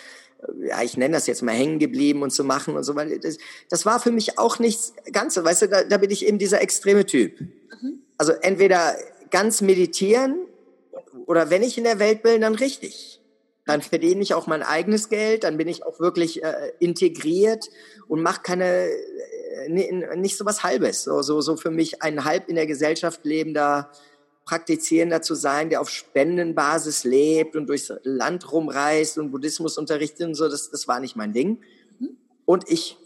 [0.41, 3.19] äh, ja, ich nenne das jetzt mal hängen geblieben und zu machen und so, weil
[3.19, 3.38] das,
[3.69, 6.62] das war für mich auch nichts Ganze, weißt du, da, da bin ich eben dieser
[6.62, 7.39] extreme Typ.
[7.39, 8.02] Mhm.
[8.17, 8.95] Also entweder
[9.32, 10.38] ganz meditieren
[11.26, 13.22] oder wenn ich in der Welt bin, dann richtig.
[13.65, 17.69] Dann verdiene ich auch mein eigenes Geld, dann bin ich auch wirklich äh, integriert
[18.08, 18.89] und mache keine
[19.67, 23.91] nicht so was Halbes, so, so, so für mich ein halb in der Gesellschaft lebender
[24.49, 30.33] Praktizierender zu sein, der auf Spendenbasis lebt und durchs Land rumreist und Buddhismus unterrichtet und
[30.33, 31.62] so, das, das war nicht mein Ding.
[32.45, 32.97] Und ich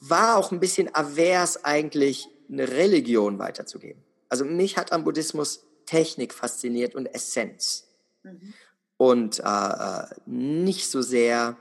[0.00, 4.02] war auch ein bisschen avers eigentlich, eine Religion weiterzugeben.
[4.30, 7.88] Also mich hat am Buddhismus Technik fasziniert und Essenz.
[8.22, 8.54] Mhm.
[8.96, 11.58] Und äh, äh nicht so sehr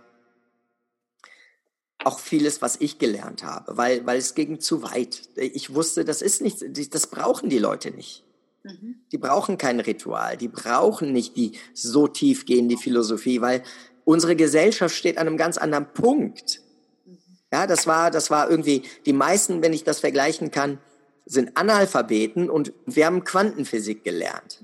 [2.06, 5.28] auch vieles, was ich gelernt habe, weil, weil es ging zu weit.
[5.36, 8.25] Ich wusste, das ist nicht, das brauchen die Leute nicht.
[8.66, 8.96] Mhm.
[9.12, 13.62] Die brauchen kein Ritual, die brauchen nicht die so tiefgehende Philosophie, weil
[14.06, 16.62] unsere Gesellschaft steht an einem ganz anderen Punkt.
[17.06, 17.18] Mhm.
[17.54, 20.80] Ja, das war, das war irgendwie, die meisten, wenn ich das vergleichen kann,
[21.26, 24.64] sind Analphabeten und wir haben Quantenphysik gelernt.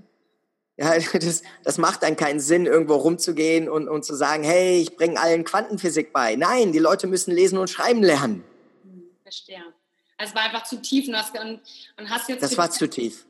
[0.77, 4.95] Ja, das, das macht dann keinen Sinn, irgendwo rumzugehen und, und zu sagen, hey, ich
[4.95, 6.35] bringe allen Quantenphysik bei.
[6.35, 8.43] Nein, die Leute müssen lesen und schreiben lernen.
[8.83, 9.63] Hm, verstehe.
[10.17, 11.61] Also es war einfach zu tief und hast, und,
[11.97, 12.41] und hast jetzt...
[12.41, 13.25] Das war zu tief.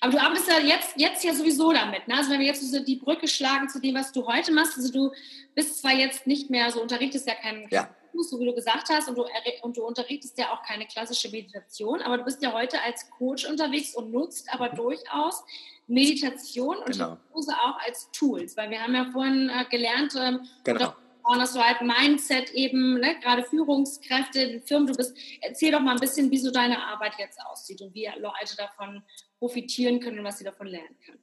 [0.00, 2.08] Aber du arbeitest ja jetzt, jetzt ja sowieso damit.
[2.08, 2.16] Ne?
[2.16, 4.92] Also wenn wir jetzt so die Brücke schlagen zu dem, was du heute machst, also
[4.92, 5.12] du
[5.54, 7.88] bist zwar jetzt nicht mehr so, unterrichtest ja keinen ja.
[8.12, 9.26] Fuß, so wie du gesagt hast, und du,
[9.62, 13.46] und du unterrichtest ja auch keine klassische Meditation, aber du bist ja heute als Coach
[13.46, 14.76] unterwegs und nutzt aber mhm.
[14.76, 15.44] durchaus
[15.86, 17.12] Meditation und genau.
[17.12, 20.94] Hypnose auch als Tools, weil wir haben ja vorhin äh, gelernt, ähm, genau.
[21.38, 26.00] Dass du halt Mindset eben, ne, gerade Führungskräfte, Firmen, du bist, erzähl doch mal ein
[26.00, 29.02] bisschen, wie so deine Arbeit jetzt aussieht und wie Leute davon
[29.38, 31.22] profitieren können und was sie davon lernen können.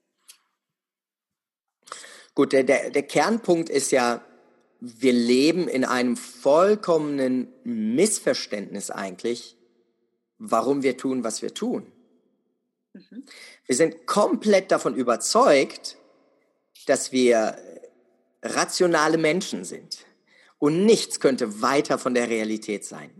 [2.35, 4.23] Gut, der, der, der Kernpunkt ist ja,
[4.79, 9.57] wir leben in einem vollkommenen Missverständnis eigentlich,
[10.37, 11.91] warum wir tun, was wir tun.
[12.93, 13.25] Mhm.
[13.65, 15.97] Wir sind komplett davon überzeugt,
[16.85, 17.57] dass wir
[18.43, 20.05] rationale Menschen sind.
[20.57, 23.11] Und nichts könnte weiter von der Realität sein.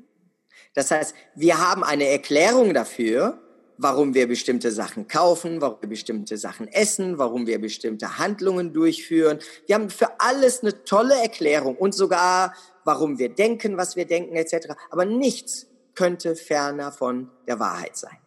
[0.74, 3.42] Das heißt, wir haben eine Erklärung dafür,
[3.78, 9.40] warum wir bestimmte Sachen kaufen, warum wir bestimmte Sachen essen, warum wir bestimmte Handlungen durchführen.
[9.68, 12.54] Wir haben für alles eine tolle Erklärung und sogar,
[12.84, 14.74] warum wir denken, was wir denken, etc.
[14.92, 18.18] Aber nichts könnte ferner von der Wahrheit sein.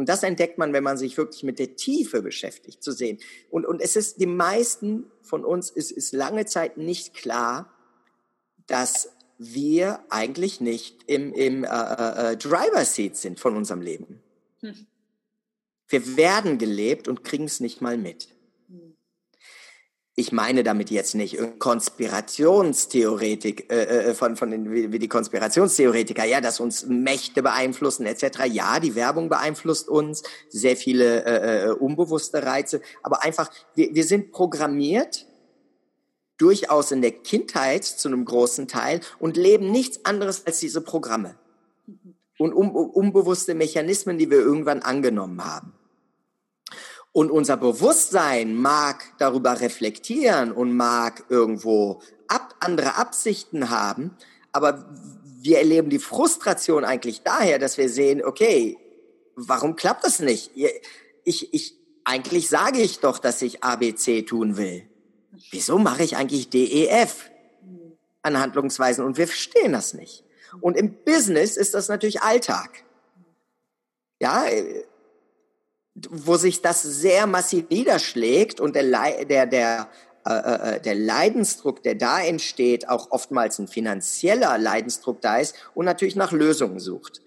[0.00, 3.18] Und das entdeckt man, wenn man sich wirklich mit der Tiefe beschäftigt, zu sehen.
[3.50, 7.70] Und, und es ist, die meisten von uns ist, ist lange Zeit nicht klar,
[8.66, 14.22] dass wir eigentlich nicht im, im äh, äh, äh Driver Seat sind von unserem Leben.
[14.60, 14.86] Hm.
[15.86, 18.28] Wir werden gelebt und kriegen es nicht mal mit.
[20.20, 26.42] Ich meine damit jetzt nicht Konspirationstheoretik äh, äh, von, von den, wie, die Konspirationstheoretiker, ja,
[26.42, 28.44] dass uns Mächte beeinflussen etc.
[28.52, 34.04] Ja, die Werbung beeinflusst uns, sehr viele äh, äh, unbewusste Reize, aber einfach, wir, wir
[34.04, 35.24] sind programmiert,
[36.36, 41.36] durchaus in der Kindheit zu einem großen Teil und leben nichts anderes als diese Programme.
[41.86, 45.74] Mhm und unbewusste Mechanismen, die wir irgendwann angenommen haben.
[47.12, 54.16] Und unser Bewusstsein mag darüber reflektieren und mag irgendwo ab, andere Absichten haben,
[54.52, 54.88] aber
[55.42, 58.76] wir erleben die Frustration eigentlich daher, dass wir sehen, okay,
[59.34, 60.50] warum klappt das nicht?
[61.24, 64.86] Ich, ich, eigentlich sage ich doch, dass ich ABC tun will.
[65.50, 67.30] Wieso mache ich eigentlich DEF
[68.22, 70.24] an Handlungsweisen und wir verstehen das nicht?
[70.60, 72.84] Und im Business ist das natürlich Alltag.
[74.20, 74.44] Ja,
[76.08, 78.84] wo sich das sehr massiv niederschlägt und der,
[79.24, 79.88] der, der,
[80.26, 85.54] äh, äh, äh, der Leidensdruck, der da entsteht, auch oftmals ein finanzieller Leidensdruck da ist
[85.74, 87.20] und natürlich nach Lösungen sucht.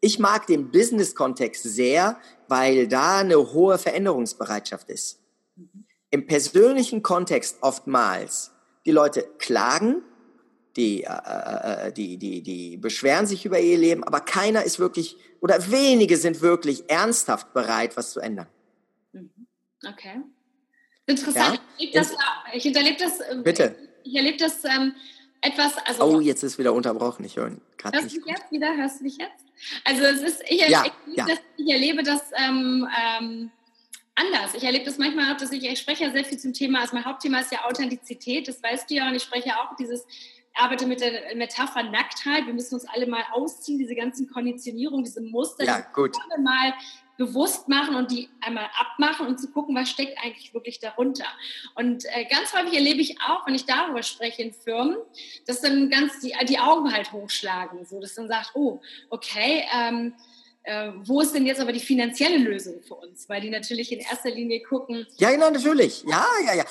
[0.00, 2.16] Ich mag den Business-Kontext sehr,
[2.48, 5.20] weil da eine hohe Veränderungsbereitschaft ist.
[6.10, 8.50] Im persönlichen Kontext oftmals
[8.84, 10.02] die Leute klagen,
[10.76, 14.78] die, äh, äh, äh, die, die, die beschweren sich über ihr Leben, aber keiner ist
[14.78, 18.46] wirklich oder wenige sind wirklich ernsthaft bereit, was zu ändern.
[19.86, 20.22] Okay.
[21.06, 21.56] Interessant.
[21.56, 21.60] Ja?
[21.78, 22.14] Ich, das,
[22.52, 23.20] ich hinterlebe das.
[23.20, 23.74] Äh, Bitte.
[24.04, 24.94] Ich erlebe das ähm,
[25.40, 25.76] etwas.
[25.84, 27.24] Also, oh, jetzt ist wieder unterbrochen.
[27.24, 28.76] Ich höre gerade Hörst du mich jetzt wieder?
[28.76, 29.44] Hörst du mich jetzt?
[29.84, 31.26] Also es ist, ich, ja, ich, ja.
[31.26, 32.88] Das, ich erlebe das ähm,
[33.20, 33.50] ähm,
[34.14, 34.54] anders.
[34.54, 36.94] Ich erlebe das manchmal auch, dass ich, ich spreche ja sehr viel zum Thema, also
[36.94, 40.04] mein Hauptthema ist ja Authentizität, das weißt du ja, und ich spreche auch dieses
[40.54, 42.46] arbeite mit der Metapher Nacktheit.
[42.46, 46.16] Wir müssen uns alle mal ausziehen, diese ganzen Konditionierungen, diese Muster, ja, gut.
[46.30, 46.74] alle mal
[47.16, 51.26] bewusst machen und die einmal abmachen und zu gucken, was steckt eigentlich wirklich darunter.
[51.74, 54.96] Und äh, ganz häufig erlebe ich auch, wenn ich darüber spreche in Firmen,
[55.46, 60.14] dass dann ganz die, die Augen halt hochschlagen, so dass dann sagt, oh, okay, ähm,
[60.64, 63.28] äh, wo ist denn jetzt aber die finanzielle Lösung für uns?
[63.28, 65.06] Weil die natürlich in erster Linie gucken.
[65.18, 66.04] Ja, genau, natürlich.
[66.04, 66.64] Ja, ja, ja.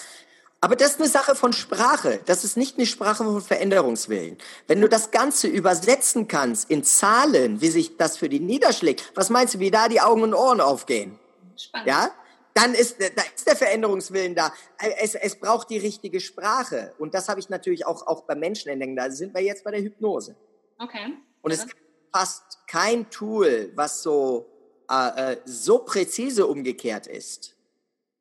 [0.63, 2.19] Aber das ist eine Sache von Sprache.
[2.25, 4.37] Das ist nicht eine Sprache von Veränderungswillen.
[4.67, 9.31] Wenn du das Ganze übersetzen kannst in Zahlen, wie sich das für die niederschlägt, was
[9.31, 11.19] meinst du, wie da die Augen und Ohren aufgehen?
[11.57, 11.87] Spannend.
[11.87, 12.11] Ja?
[12.53, 14.53] Dann ist, da ist der Veränderungswillen da.
[14.99, 16.93] Es, es braucht die richtige Sprache.
[16.99, 18.99] Und das habe ich natürlich auch, auch bei Menschen entdeckt.
[18.99, 20.35] Da sind wir jetzt bei der Hypnose.
[20.77, 21.13] Okay.
[21.41, 21.81] Und es gibt
[22.13, 24.47] fast kein Tool, was so,
[24.91, 27.55] äh, äh so präzise umgekehrt ist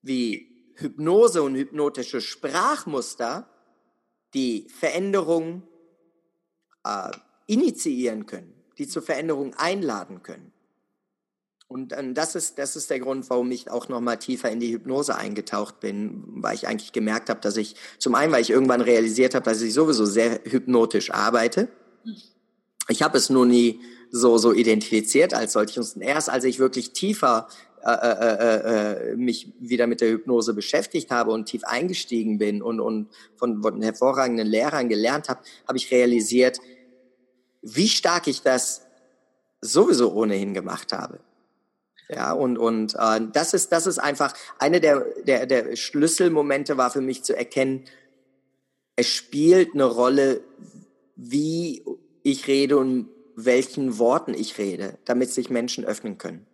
[0.02, 0.49] wie
[0.80, 3.48] Hypnose und hypnotische Sprachmuster
[4.34, 5.62] die Veränderung
[6.84, 7.10] äh,
[7.46, 10.52] initiieren können, die zur Veränderung einladen können.
[11.70, 14.58] Und ähm, das, ist, das ist der Grund, warum ich auch noch mal tiefer in
[14.58, 18.50] die Hypnose eingetaucht bin, weil ich eigentlich gemerkt habe, dass ich, zum einen, weil ich
[18.50, 21.68] irgendwann realisiert habe, dass ich sowieso sehr hypnotisch arbeite.
[22.88, 25.94] Ich habe es nur nie so, so identifiziert als solches.
[25.94, 27.46] Und erst als ich wirklich tiefer
[27.84, 32.62] äh, äh, äh, äh, mich wieder mit der Hypnose beschäftigt habe und tief eingestiegen bin
[32.62, 36.58] und, und von, von hervorragenden Lehrern gelernt habe, habe ich realisiert,
[37.62, 38.82] wie stark ich das
[39.62, 41.20] sowieso ohnehin gemacht habe.
[42.08, 46.90] Ja, und, und äh, das, ist, das ist einfach eine der, der, der Schlüsselmomente war
[46.90, 47.84] für mich zu erkennen,
[48.96, 50.42] es spielt eine Rolle,
[51.16, 51.82] wie
[52.22, 56.46] ich rede und welchen Worten ich rede, damit sich Menschen öffnen können.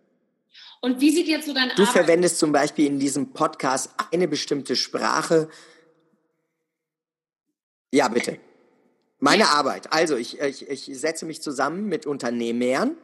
[0.81, 4.27] Und wie sieht jetzt so dein Du Arbeit verwendest zum Beispiel in diesem Podcast eine
[4.27, 5.49] bestimmte Sprache.
[7.91, 8.39] Ja, bitte.
[9.19, 9.49] Meine ja.
[9.49, 9.91] Arbeit.
[9.91, 12.95] Also ich, ich, ich setze mich zusammen mit Unternehmern,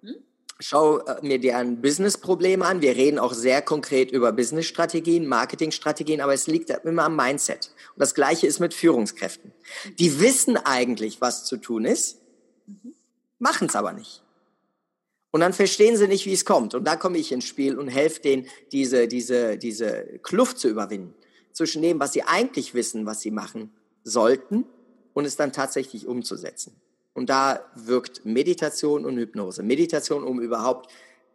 [0.00, 0.16] hm?
[0.58, 2.80] schaue äh, mir deren Businessprobleme an.
[2.80, 7.70] Wir reden auch sehr konkret über Businessstrategien, Marketingstrategien, aber es liegt immer am Mindset.
[7.94, 9.52] Und das Gleiche ist mit Führungskräften.
[9.98, 12.18] Die wissen eigentlich, was zu tun ist,
[12.66, 12.94] mhm.
[13.38, 14.22] machen es aber nicht.
[15.32, 16.74] Und dann verstehen sie nicht, wie es kommt.
[16.74, 21.14] Und da komme ich ins Spiel und helfe denen, diese, diese, diese Kluft zu überwinden
[21.52, 23.72] zwischen dem, was sie eigentlich wissen, was sie machen
[24.04, 24.64] sollten
[25.14, 26.76] und es dann tatsächlich umzusetzen.
[27.14, 29.62] Und da wirkt Meditation und Hypnose.
[29.62, 30.90] Meditation, um überhaupt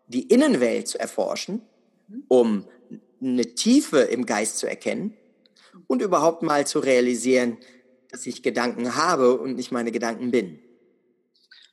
[0.08, 1.62] die Innenwelt zu erforschen,
[2.28, 2.66] um
[3.22, 5.14] eine Tiefe im Geist zu erkennen
[5.88, 7.58] und überhaupt mal zu realisieren,
[8.10, 10.60] dass ich Gedanken habe und nicht meine Gedanken bin.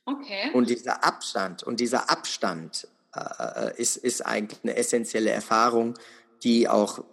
[0.05, 0.51] Okay.
[0.53, 5.95] Und dieser Abstand und dieser Abstand äh, äh, ist, ist eigentlich eine essentielle Erfahrung,
[6.43, 7.03] die auch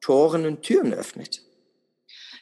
[0.00, 1.42] Toren und Türen öffnet.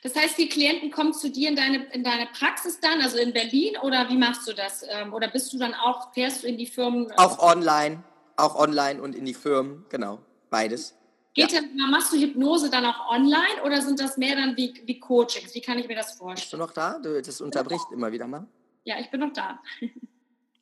[0.02, 3.32] Das heißt, die Klienten kommen zu dir in deine, in deine Praxis dann, also in
[3.32, 4.84] Berlin, oder wie machst du das?
[4.88, 7.10] Ähm, oder bist du dann auch, fährst du in die Firmen?
[7.12, 8.02] Auch online,
[8.36, 10.18] auch online und in die Firmen, genau,
[10.50, 10.94] beides.
[11.34, 11.60] Geht ja.
[11.60, 15.54] dann, machst du Hypnose dann auch online oder sind das mehr dann wie, wie Coachings?
[15.54, 16.34] Wie kann ich mir das vorstellen?
[16.34, 16.98] Bist du noch da?
[16.98, 18.46] Du, das unterbricht immer wieder mal.
[18.84, 19.60] Ja, ich bin noch da.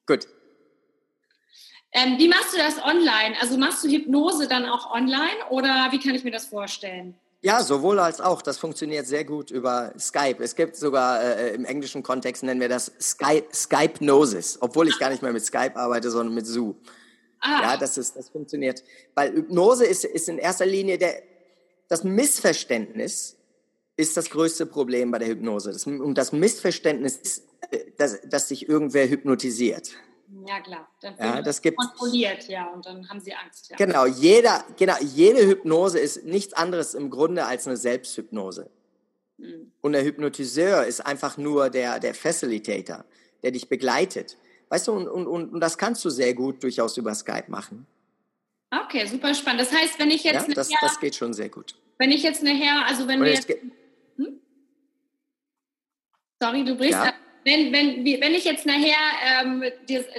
[0.06, 0.26] Gut.
[1.92, 3.34] Ähm, wie machst du das online?
[3.40, 7.16] Also machst du Hypnose dann auch online oder wie kann ich mir das vorstellen?
[7.42, 8.42] Ja, sowohl als auch.
[8.42, 10.36] Das funktioniert sehr gut über Skype.
[10.40, 15.08] Es gibt sogar äh, im englischen Kontext nennen wir das Skype, Skype-Nosis, obwohl ich gar
[15.08, 16.76] nicht mehr mit Skype arbeite, sondern mit Zoom.
[17.40, 17.62] Ah.
[17.62, 18.84] Ja, das ist, das funktioniert.
[19.14, 21.22] Weil Hypnose ist, ist in erster Linie der,
[21.88, 23.36] das Missverständnis
[23.96, 25.72] ist das größte Problem bei der Hypnose.
[25.72, 27.44] Das, und das Missverständnis ist,
[27.98, 29.92] dass, dass sich irgendwer hypnotisiert.
[30.46, 30.88] Ja, klar.
[31.00, 33.70] Dann ja, das gibt kontrolliert, ja, und dann haben sie Angst.
[33.70, 33.76] Ja.
[33.76, 38.70] Genau, jeder, genau, jede Hypnose ist nichts anderes im Grunde als eine Selbsthypnose.
[39.38, 39.72] Mhm.
[39.80, 43.04] Und der Hypnotiseur ist einfach nur der, der Facilitator,
[43.42, 44.36] der dich begleitet.
[44.68, 47.86] Weißt du, und, und, und das kannst du sehr gut durchaus über Skype machen.
[48.70, 49.62] Okay, super spannend.
[49.62, 50.46] Das heißt, wenn ich jetzt.
[50.46, 51.74] Ja, das, nachher, das geht schon sehr gut.
[51.98, 53.48] Wenn ich jetzt nachher, also wenn wir jetzt.
[56.40, 57.12] Sorry, du brichst ja
[57.44, 58.96] wenn, wenn, wenn ich jetzt nachher
[59.42, 59.64] ähm,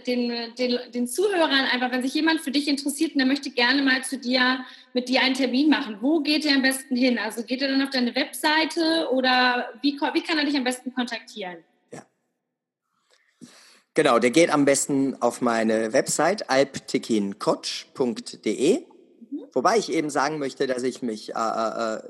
[0.08, 3.84] den, den, den Zuhörern einfach, wenn sich jemand für dich interessiert und der möchte gerne
[3.84, 7.20] mal zu dir, mit dir einen Termin machen, wo geht er am besten hin?
[7.20, 10.94] Also geht er dann auf deine Webseite oder wie, wie kann er dich am besten
[10.94, 11.58] kontaktieren?
[11.92, 12.04] Ja.
[13.94, 18.86] Genau, der geht am besten auf meine Website alptekincoach.de mhm.
[19.54, 22.02] Wobei ich eben sagen möchte, dass ich mich äh, äh, äh,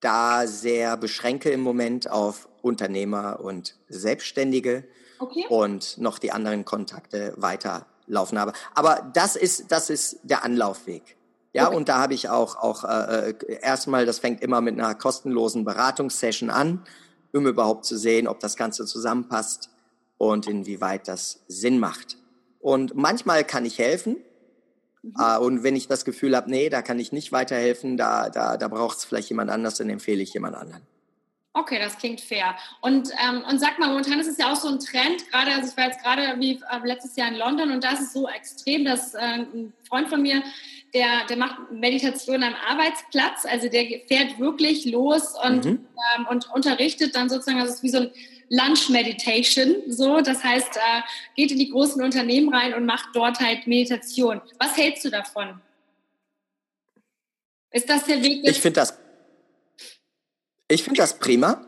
[0.00, 4.84] da sehr beschränke im Moment auf Unternehmer und Selbstständige
[5.18, 5.44] okay.
[5.48, 8.52] und noch die anderen Kontakte weiterlaufen habe.
[8.74, 11.16] Aber das ist, das ist der Anlaufweg.
[11.52, 11.76] Ja, okay.
[11.76, 15.64] und da habe ich auch, auch äh, äh, erstmal, das fängt immer mit einer kostenlosen
[15.64, 16.82] Beratungssession an,
[17.32, 19.70] um überhaupt zu sehen, ob das Ganze zusammenpasst
[20.18, 22.18] und inwieweit das Sinn macht.
[22.58, 24.16] Und manchmal kann ich helfen.
[25.02, 25.14] Mhm.
[25.16, 28.56] Äh, und wenn ich das Gefühl habe, nee, da kann ich nicht weiterhelfen, da, da,
[28.56, 30.82] da braucht es vielleicht jemand anders, dann empfehle ich jemand anderen.
[31.56, 32.56] Okay, das klingt fair.
[32.80, 35.70] Und, ähm, und sag mal, momentan ist es ja auch so ein Trend, gerade, also
[35.70, 38.28] ich war jetzt gerade wie äh, letztes Jahr in London und da ist es so
[38.28, 40.42] extrem, dass äh, ein Freund von mir,
[40.94, 45.86] der, der macht Meditation am Arbeitsplatz, also der fährt wirklich los und, mhm.
[46.16, 48.10] ähm, und unterrichtet dann sozusagen, das ist wie so ein
[48.50, 51.02] Lunch Meditation, so, das heißt, äh,
[51.36, 54.40] geht in die großen Unternehmen rein und macht dort halt Meditation.
[54.58, 55.60] Was hältst du davon?
[57.70, 58.40] Ist das der Weg?
[58.42, 59.03] Ich finde das
[60.68, 61.64] ich finde das prima.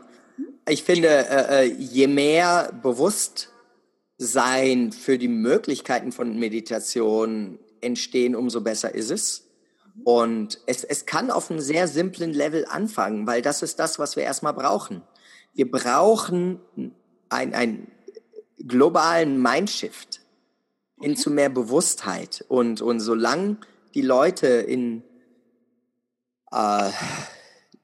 [0.68, 8.94] Ich finde, äh, äh, je mehr Bewusstsein für die Möglichkeiten von Meditation entstehen, umso besser
[8.94, 9.44] ist es.
[10.04, 14.16] Und es, es kann auf einem sehr simplen Level anfangen, weil das ist das, was
[14.16, 15.02] wir erstmal brauchen.
[15.54, 16.60] Wir brauchen
[17.28, 17.90] ein, ein
[18.58, 20.20] globalen Mindshift
[20.96, 21.08] okay.
[21.08, 22.44] hin zu mehr Bewusstheit.
[22.48, 23.56] Und, und solange
[23.94, 25.02] die Leute in
[26.52, 26.90] äh,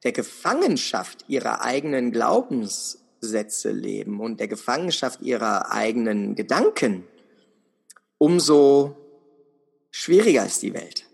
[0.03, 7.05] der Gefangenschaft ihrer eigenen Glaubenssätze leben und der Gefangenschaft ihrer eigenen Gedanken,
[8.17, 8.97] umso
[9.91, 11.05] schwieriger ist die Welt.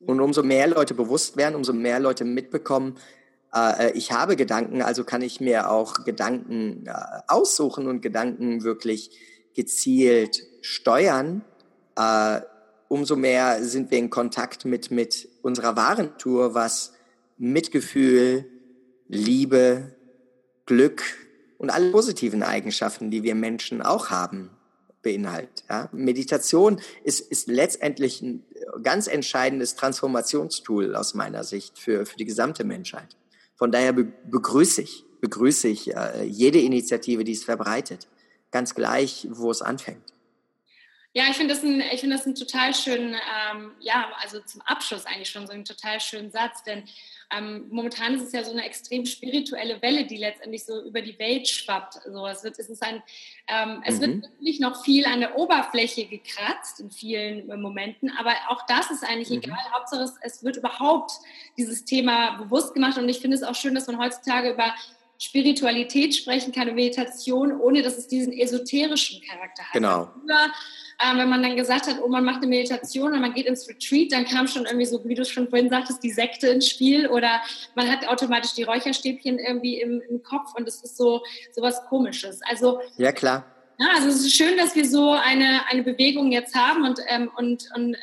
[0.00, 2.96] Und umso mehr Leute bewusst werden, umso mehr Leute mitbekommen,
[3.52, 6.92] äh, äh ich habe Gedanken, also kann ich mir auch Gedanken äh,
[7.28, 9.10] aussuchen und Gedanken wirklich
[9.54, 11.44] gezielt steuern,
[12.88, 16.92] umso mehr sind wir in Kontakt mit, mit unserer wahren Tour, was
[17.40, 18.44] Mitgefühl,
[19.08, 19.96] Liebe,
[20.66, 21.02] Glück
[21.56, 24.50] und alle positiven Eigenschaften, die wir Menschen auch haben,
[25.02, 25.64] beinhaltet.
[25.70, 25.88] Ja?
[25.92, 28.44] Meditation ist, ist letztendlich ein
[28.82, 33.16] ganz entscheidendes Transformationstool aus meiner Sicht für, für die gesamte Menschheit.
[33.56, 38.06] Von daher begrüße ich, begrüße ich äh, jede Initiative, die es verbreitet,
[38.50, 40.12] ganz gleich, wo es anfängt.
[41.12, 44.60] Ja, ich finde das, ein, ich find das einen total schönen, ähm, ja, also zum
[44.60, 46.84] Abschluss eigentlich schon so einen total schönen Satz, denn
[47.36, 51.18] ähm, momentan ist es ja so eine extrem spirituelle Welle, die letztendlich so über die
[51.18, 51.98] Welt schwappt.
[52.04, 53.02] Also es wird, es ist ein,
[53.48, 54.00] ähm, es mhm.
[54.00, 59.04] wird natürlich noch viel an der Oberfläche gekratzt in vielen Momenten, aber auch das ist
[59.04, 59.38] eigentlich mhm.
[59.38, 59.58] egal.
[59.72, 61.12] Hauptsache es, es wird überhaupt
[61.56, 64.74] dieses Thema bewusst gemacht und ich finde es auch schön, dass man heutzutage über
[65.18, 69.72] Spiritualität sprechen kann, Meditation, ohne dass es diesen esoterischen Charakter hat.
[69.72, 70.10] Genau.
[70.14, 70.50] Früher
[71.02, 73.68] ähm, wenn man dann gesagt hat, oh, man macht eine Meditation und man geht ins
[73.68, 77.06] Retreat, dann kam schon irgendwie so, wie du schon vorhin sagtest, die Sekte ins Spiel
[77.06, 77.40] oder
[77.74, 81.22] man hat automatisch die Räucherstäbchen irgendwie im, im Kopf und es ist so,
[81.52, 82.40] so was Komisches.
[82.42, 83.44] Also, ja, klar.
[83.78, 87.30] Ja, also es ist schön, dass wir so eine, eine Bewegung jetzt haben und, ähm,
[87.36, 87.98] und, und äh,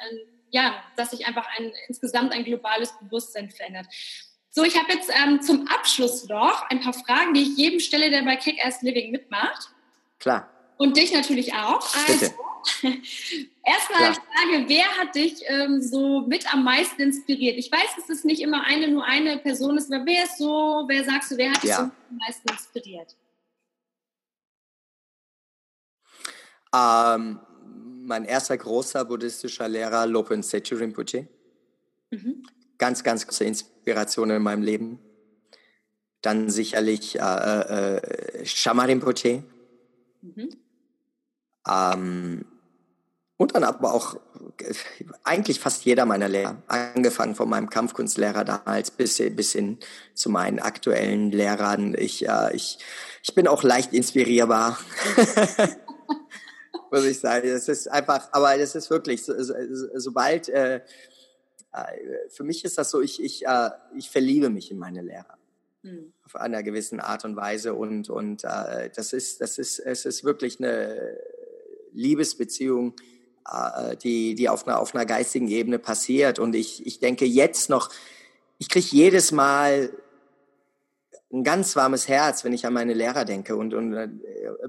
[0.50, 3.86] ja, dass sich einfach ein, insgesamt ein globales Bewusstsein verändert.
[4.50, 8.10] So, ich habe jetzt ähm, zum Abschluss noch ein paar Fragen, die ich jedem stelle,
[8.10, 9.70] der bei Kick-Ass Living mitmacht.
[10.18, 10.50] Klar.
[10.78, 11.82] Und dich natürlich auch.
[11.96, 12.34] Also, Bitte.
[13.64, 17.58] Erstmal die Frage, wer hat dich ähm, so mit am meisten inspiriert?
[17.58, 20.86] Ich weiß, dass es nicht immer eine, nur eine Person ist, aber wer ist so,
[20.88, 21.78] wer sagst du, wer hat dich ja.
[21.78, 23.16] so am meisten inspiriert?
[26.74, 27.40] Ähm,
[28.04, 31.28] mein erster großer buddhistischer Lehrer, Lopen Sechu Rinpoche.
[32.12, 32.44] Mhm.
[32.78, 35.00] Ganz, ganz große Inspiration in meinem Leben.
[36.22, 39.44] Dann sicherlich äh, äh, äh Shama Rinpoche.
[40.22, 40.50] Mhm.
[41.70, 42.46] Ähm,
[43.38, 44.16] und dann aber auch
[44.60, 44.74] äh,
[45.24, 49.78] eigentlich fast jeder meiner Lehrer, angefangen von meinem Kampfkunstlehrer damals bis, bis hin
[50.16, 51.96] zu meinen aktuellen Lehrern.
[51.98, 52.80] Ich, äh, ich,
[53.22, 54.80] ich bin auch leicht inspirierbar,
[56.92, 57.48] muss ich sagen.
[57.48, 59.54] Das ist einfach, aber das ist wirklich, so, so,
[59.96, 60.82] sobald, äh,
[61.74, 65.38] äh, für mich ist das so, ich, ich, äh, ich verliebe mich in meine Lehrer.
[65.84, 66.12] Hm.
[66.26, 70.24] Auf einer gewissen Art und Weise und, und äh, das ist, das ist, es ist
[70.24, 71.20] wirklich eine
[71.98, 72.94] Liebesbeziehung,
[73.52, 76.40] äh, die, die auf einer, auf einer geistigen Ebene passiert.
[76.40, 77.90] Und ich, ich denke jetzt noch,
[78.58, 79.92] ich kriege jedes Mal
[81.32, 84.08] ein ganz warmes Herz, wenn ich an meine Lehrer denke und, und äh,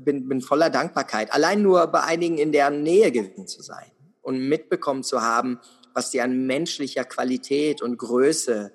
[0.01, 1.33] bin, bin voller Dankbarkeit.
[1.33, 3.91] Allein nur bei einigen in deren Nähe gewesen zu sein
[4.23, 5.61] und mitbekommen zu haben,
[5.95, 8.73] was die an menschlicher Qualität und Größe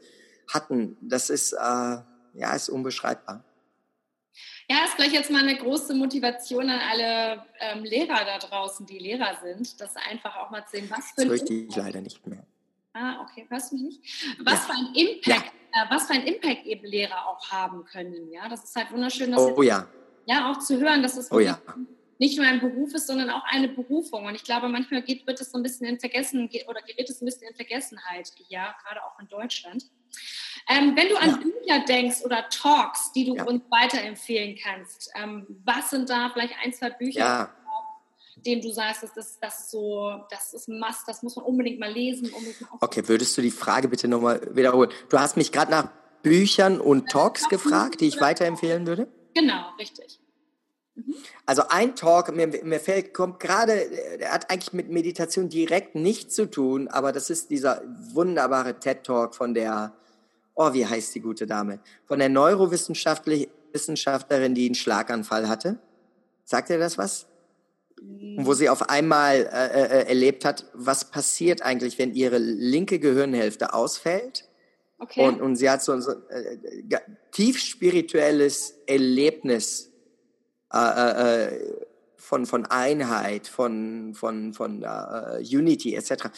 [0.47, 1.57] hatten, das ist, äh,
[2.35, 3.43] ja, ist unbeschreibbar.
[4.69, 8.99] Ja, ist vielleicht jetzt mal eine große Motivation an alle ähm, Lehrer da draußen, die
[8.99, 11.21] Lehrer sind, das einfach auch mal zu sehen, was für.
[11.21, 12.45] Das möchte ich leider nicht mehr.
[12.93, 14.37] Ah, okay, hörst du mich nicht?
[14.45, 14.59] Was ja.
[14.59, 15.83] für ein Impact, ja.
[15.83, 18.31] äh, was für ein Impact eben Lehrer auch haben können.
[18.31, 19.87] Ja, das ist halt wunderschön, das oh, ja.
[20.25, 21.59] ja auch zu hören, dass es oh, ja.
[22.19, 24.25] nicht nur ein Beruf ist, sondern auch eine Berufung.
[24.25, 27.19] Und ich glaube, manchmal geht, wird es so ein bisschen in Vergessen oder gerät es
[27.19, 29.85] ein bisschen in Vergessenheit, ja, gerade auch in Deutschland.
[30.69, 35.89] Ähm, wenn du an Bücher denkst oder Talks, die du uns weiterempfehlen kannst, ähm, was
[35.89, 37.49] sind da vielleicht ein, zwei Bücher?
[38.45, 41.91] dem du sagst, dass das, das so, das ist Must, das muss man unbedingt mal
[41.91, 42.29] lesen.
[42.33, 44.89] Unbedingt mal okay, würdest du die Frage bitte nochmal wiederholen?
[45.09, 45.87] Du hast mich gerade nach
[46.21, 49.07] Büchern und Talks gefragt, die ich weiterempfehlen würde?
[49.33, 50.19] Genau, richtig.
[50.95, 51.15] Mhm.
[51.45, 53.89] Also ein Talk, mir, mir fällt, kommt gerade,
[54.19, 57.81] der hat eigentlich mit Meditation direkt nichts zu tun, aber das ist dieser
[58.13, 59.93] wunderbare TED-Talk von der,
[60.55, 61.79] oh, wie heißt die gute Dame?
[62.05, 65.79] Von der Neurowissenschaftlerin, die einen Schlaganfall hatte.
[66.45, 67.27] Sagt ihr das was?
[68.37, 73.73] wo sie auf einmal äh, äh, erlebt hat, was passiert eigentlich, wenn ihre linke Gehirnhälfte
[73.73, 74.45] ausfällt.
[74.99, 75.25] Okay.
[75.25, 76.57] Und, und sie hat so ein so, äh,
[77.31, 79.91] tief spirituelles Erlebnis
[80.73, 81.75] äh, äh, äh,
[82.17, 84.85] von, von Einheit, von, von, von
[85.39, 86.29] Unity etc.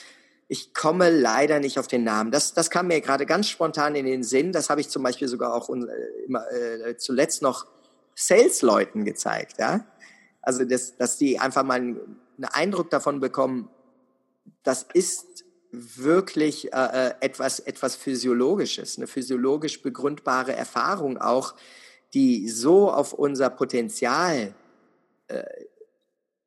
[0.47, 2.31] Ich komme leider nicht auf den Namen.
[2.31, 4.51] Das, das kam mir gerade ganz spontan in den Sinn.
[4.51, 7.65] Das habe ich zum Beispiel sogar auch immer, äh, zuletzt noch
[8.13, 9.59] Sales-Leuten gezeigt.
[9.59, 9.85] Ja?
[10.41, 12.17] Also, dass, dass die einfach mal einen
[12.51, 13.69] Eindruck davon bekommen,
[14.63, 21.55] das ist wirklich äh, äh, etwas, etwas Physiologisches, eine physiologisch begründbare Erfahrung auch,
[22.13, 24.53] die so auf unser Potenzial
[25.27, 25.43] äh,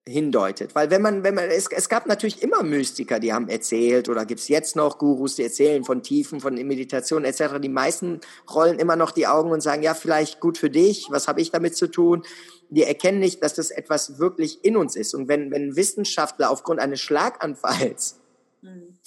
[0.09, 0.75] hindeutet.
[0.75, 4.25] Weil wenn man, wenn man, es, es gab natürlich immer Mystiker, die haben erzählt, oder
[4.25, 7.61] gibt's jetzt noch Gurus, die erzählen von Tiefen, von Meditation etc.
[7.61, 8.21] Die meisten
[8.53, 11.51] rollen immer noch die Augen und sagen, ja, vielleicht gut für dich, was habe ich
[11.51, 12.23] damit zu tun?
[12.71, 15.15] Die erkennen nicht, dass das etwas wirklich in uns ist.
[15.15, 18.19] Und wenn, wenn Wissenschaftler aufgrund eines Schlaganfalls
[18.63, 18.99] mhm.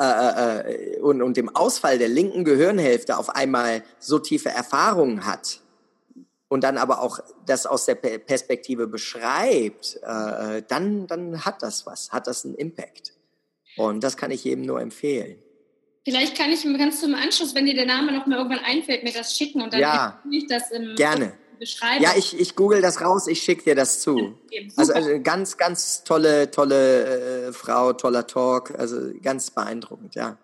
[0.00, 5.60] äh, äh, und, und dem Ausfall der linken Gehirnhälfte auf einmal so tiefe Erfahrungen hat,
[6.54, 12.12] und dann aber auch das aus der Perspektive beschreibt, äh, dann, dann hat das was,
[12.12, 13.12] hat das einen Impact.
[13.76, 15.42] Und das kann ich jedem nur empfehlen.
[16.04, 19.12] Vielleicht kann ich ganz zum Anschluss, wenn dir der Name noch mal irgendwann einfällt, mir
[19.12, 21.32] das schicken und dann ja, ich das im gerne.
[21.58, 22.04] beschreiben.
[22.04, 24.38] Ja, ich, ich google das raus, ich schicke dir das zu.
[24.76, 30.38] also, also ganz, ganz tolle, tolle äh, Frau, toller Talk, also ganz beeindruckend, ja.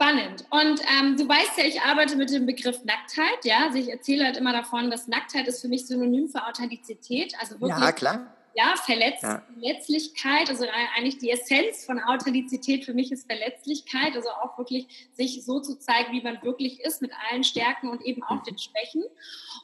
[0.00, 0.44] Spannend.
[0.50, 3.44] Und ähm, du weißt ja, ich arbeite mit dem Begriff Nacktheit.
[3.44, 7.34] Ja, also ich erzähle halt immer davon, dass Nacktheit ist für mich synonym für Authentizität.
[7.40, 8.34] Also wirklich, ja, klar.
[8.54, 9.42] Ja, Verletz ja.
[9.52, 15.44] Verletzlichkeit, also eigentlich die Essenz von Authentizität für mich ist Verletzlichkeit, also auch wirklich sich
[15.44, 18.44] so zu zeigen, wie man wirklich ist, mit allen Stärken und eben auch mhm.
[18.44, 19.02] den Schwächen.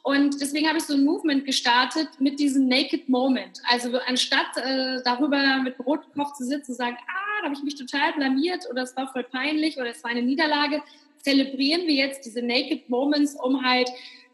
[0.03, 3.61] Und deswegen habe ich so ein Movement gestartet mit diesem Naked Moment.
[3.69, 8.13] Also anstatt äh, darüber mit Brotkopf zu sitzen und sagen, ah, habe ich mich total
[8.13, 10.81] blamiert oder es war voll peinlich oder es war eine Niederlage,
[11.21, 13.89] zelebrieren wir jetzt diese Naked Moments, um halt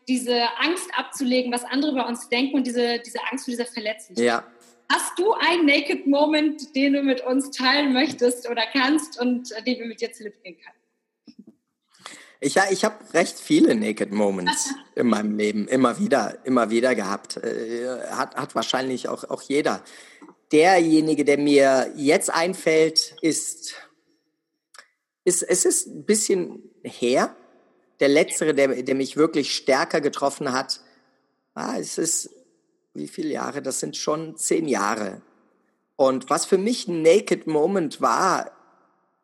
[0.07, 4.25] diese Angst abzulegen, was andere über uns denken und diese, diese Angst vor dieser Verletzlichkeit.
[4.25, 4.43] Ja.
[4.91, 9.63] Hast du einen Naked Moment, den du mit uns teilen möchtest oder kannst und äh,
[9.63, 11.55] den wir mit dir zelebrieren können?
[12.41, 16.95] Ich, ja, ich habe recht viele Naked Moments in meinem Leben, immer wieder, immer wieder
[16.95, 17.37] gehabt.
[17.37, 19.81] Äh, hat, hat wahrscheinlich auch, auch jeder
[20.51, 23.73] derjenige, der mir jetzt einfällt, ist,
[25.23, 27.35] ist es ist ein bisschen her.
[27.99, 30.81] Der letztere, der, der mich wirklich stärker getroffen hat,
[31.53, 32.29] ah, es ist,
[32.93, 33.61] wie viele Jahre?
[33.61, 35.21] Das sind schon zehn Jahre.
[35.95, 38.51] Und was für mich ein Naked Moment war,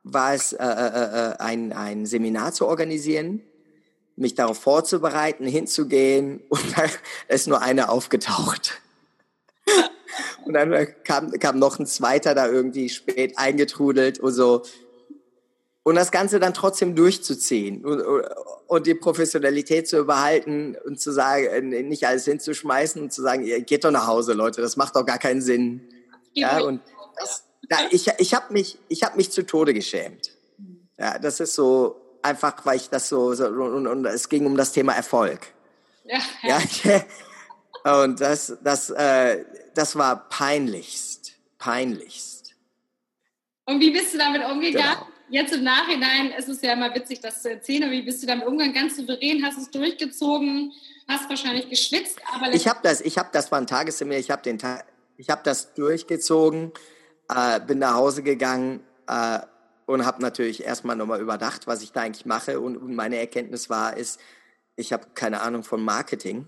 [0.03, 3.41] war es, äh, äh, äh, ein, ein Seminar zu organisieren,
[4.15, 6.85] mich darauf vorzubereiten, hinzugehen und da
[7.27, 8.81] ist nur eine aufgetaucht.
[10.45, 14.63] Und dann kam, kam noch ein zweiter da irgendwie spät eingetrudelt und so.
[15.83, 18.01] Und das Ganze dann trotzdem durchzuziehen und,
[18.67, 23.61] und die Professionalität zu überhalten und zu sagen, nicht alles hinzuschmeißen und zu sagen, ihr
[23.61, 25.87] geht doch nach Hause, Leute, das macht doch gar keinen Sinn.
[26.33, 26.81] Ja, und
[27.17, 30.31] das, da, ich, ich habe mich, ich hab mich zu Tode geschämt.
[30.99, 34.57] Ja, das ist so einfach, weil ich das so, so und, und es ging um
[34.57, 35.39] das Thema Erfolg.
[36.03, 36.19] Ja.
[36.83, 37.01] ja.
[38.03, 39.45] Und das, das, äh,
[39.77, 42.55] das war peinlichst, peinlichst.
[43.65, 44.97] Und wie bist du damit umgegangen?
[44.97, 45.07] Genau.
[45.29, 47.83] Jetzt im Nachhinein ist es ja immer witzig, das zu erzählen.
[47.83, 48.73] Aber wie bist du damit umgegangen?
[48.73, 50.71] Ganz souverän, hast es durchgezogen,
[51.07, 52.19] hast wahrscheinlich geschwitzt.
[52.33, 54.19] Aber ich habe das, ich habe das war ein Tagesseminar.
[54.19, 54.85] Ich habe den, Tag,
[55.17, 56.71] ich habe das durchgezogen,
[57.29, 59.39] äh, bin nach Hause gegangen äh,
[59.85, 62.61] und habe natürlich erstmal nochmal überdacht, was ich da eigentlich mache.
[62.61, 64.19] Und, und meine Erkenntnis war, ist,
[64.77, 66.47] ich habe keine Ahnung von Marketing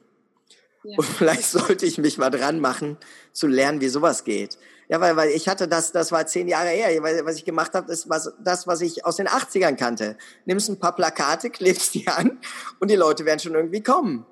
[0.83, 0.97] Ja.
[0.97, 2.97] Und vielleicht sollte ich mich mal dran machen,
[3.31, 4.57] zu lernen, wie sowas geht.
[4.87, 7.73] Ja, weil, weil ich hatte das, das war zehn Jahre her, weil, was ich gemacht
[7.75, 10.17] habe, ist was, das, was ich aus den 80ern kannte.
[10.45, 12.39] Nimmst ein paar Plakate, klebst die an
[12.79, 14.25] und die Leute werden schon irgendwie kommen.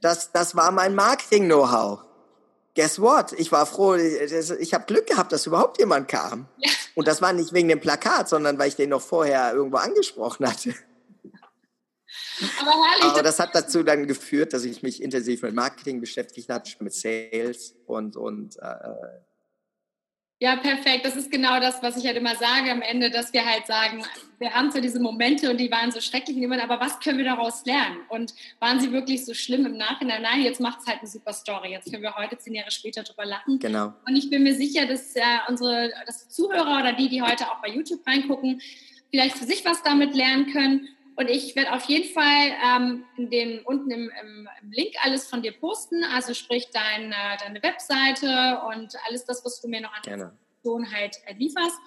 [0.00, 2.00] Das, das war mein Marketing-Know-how.
[2.74, 3.32] Guess what?
[3.32, 6.48] Ich war froh, ich habe Glück gehabt, dass überhaupt jemand kam.
[6.58, 6.70] Ja.
[6.94, 10.48] Und das war nicht wegen dem Plakat, sondern weil ich den noch vorher irgendwo angesprochen
[10.48, 10.74] hatte.
[12.60, 13.04] Aber herrlich.
[13.04, 16.92] Aber das hat dazu dann geführt, dass ich mich intensiv mit Marketing beschäftigt habe, mit
[16.92, 18.68] Sales und, und äh,
[20.42, 21.04] ja, perfekt.
[21.04, 24.04] Das ist genau das, was ich halt immer sage am Ende, dass wir halt sagen,
[24.40, 27.64] wir haben zwar diese Momente und die waren so schrecklich, aber was können wir daraus
[27.64, 27.98] lernen?
[28.08, 30.22] Und waren sie wirklich so schlimm im Nachhinein?
[30.22, 31.70] Nein, jetzt macht es halt eine super Story.
[31.70, 33.60] Jetzt können wir heute, zehn Jahre später, drüber lachen.
[33.60, 33.94] Genau.
[34.04, 37.62] Und ich bin mir sicher, dass äh, unsere dass Zuhörer oder die, die heute auch
[37.62, 38.60] bei YouTube reingucken,
[39.12, 40.88] vielleicht für sich was damit lernen können
[41.22, 45.40] und ich werde auf jeden Fall ähm, in den, unten im, im, Link alles von
[45.40, 49.92] dir posten, also sprich dein, äh, deine Webseite und alles das, was du mir noch
[49.92, 51.78] an Informationen halt äh, lieferst.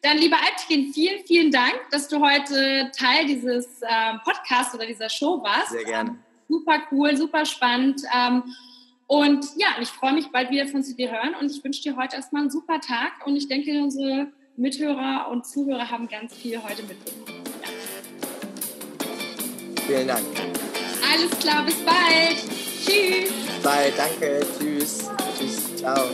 [0.00, 5.08] Dann, lieber Altkin, vielen, vielen Dank, dass du heute Teil dieses äh, Podcasts oder dieser
[5.08, 5.70] Show warst.
[5.70, 6.10] Sehr gerne.
[6.10, 6.18] Ähm,
[6.48, 8.02] super cool, super spannend.
[8.12, 8.42] Ähm,
[9.06, 12.16] und ja, ich freue mich bald wieder von dir hören und ich wünsche dir heute
[12.16, 16.82] erstmal einen super Tag und ich denke, unsere Mithörer und Zuhörer haben ganz viel heute
[16.82, 17.42] mitbekommen.
[19.86, 20.24] Vielen Dank.
[21.12, 22.38] Alles klar, bis bald.
[22.84, 23.32] Tschüss.
[23.62, 24.46] Bye, danke.
[24.58, 25.08] Tschüss.
[25.38, 25.76] Tschüss.
[25.76, 26.08] Ciao.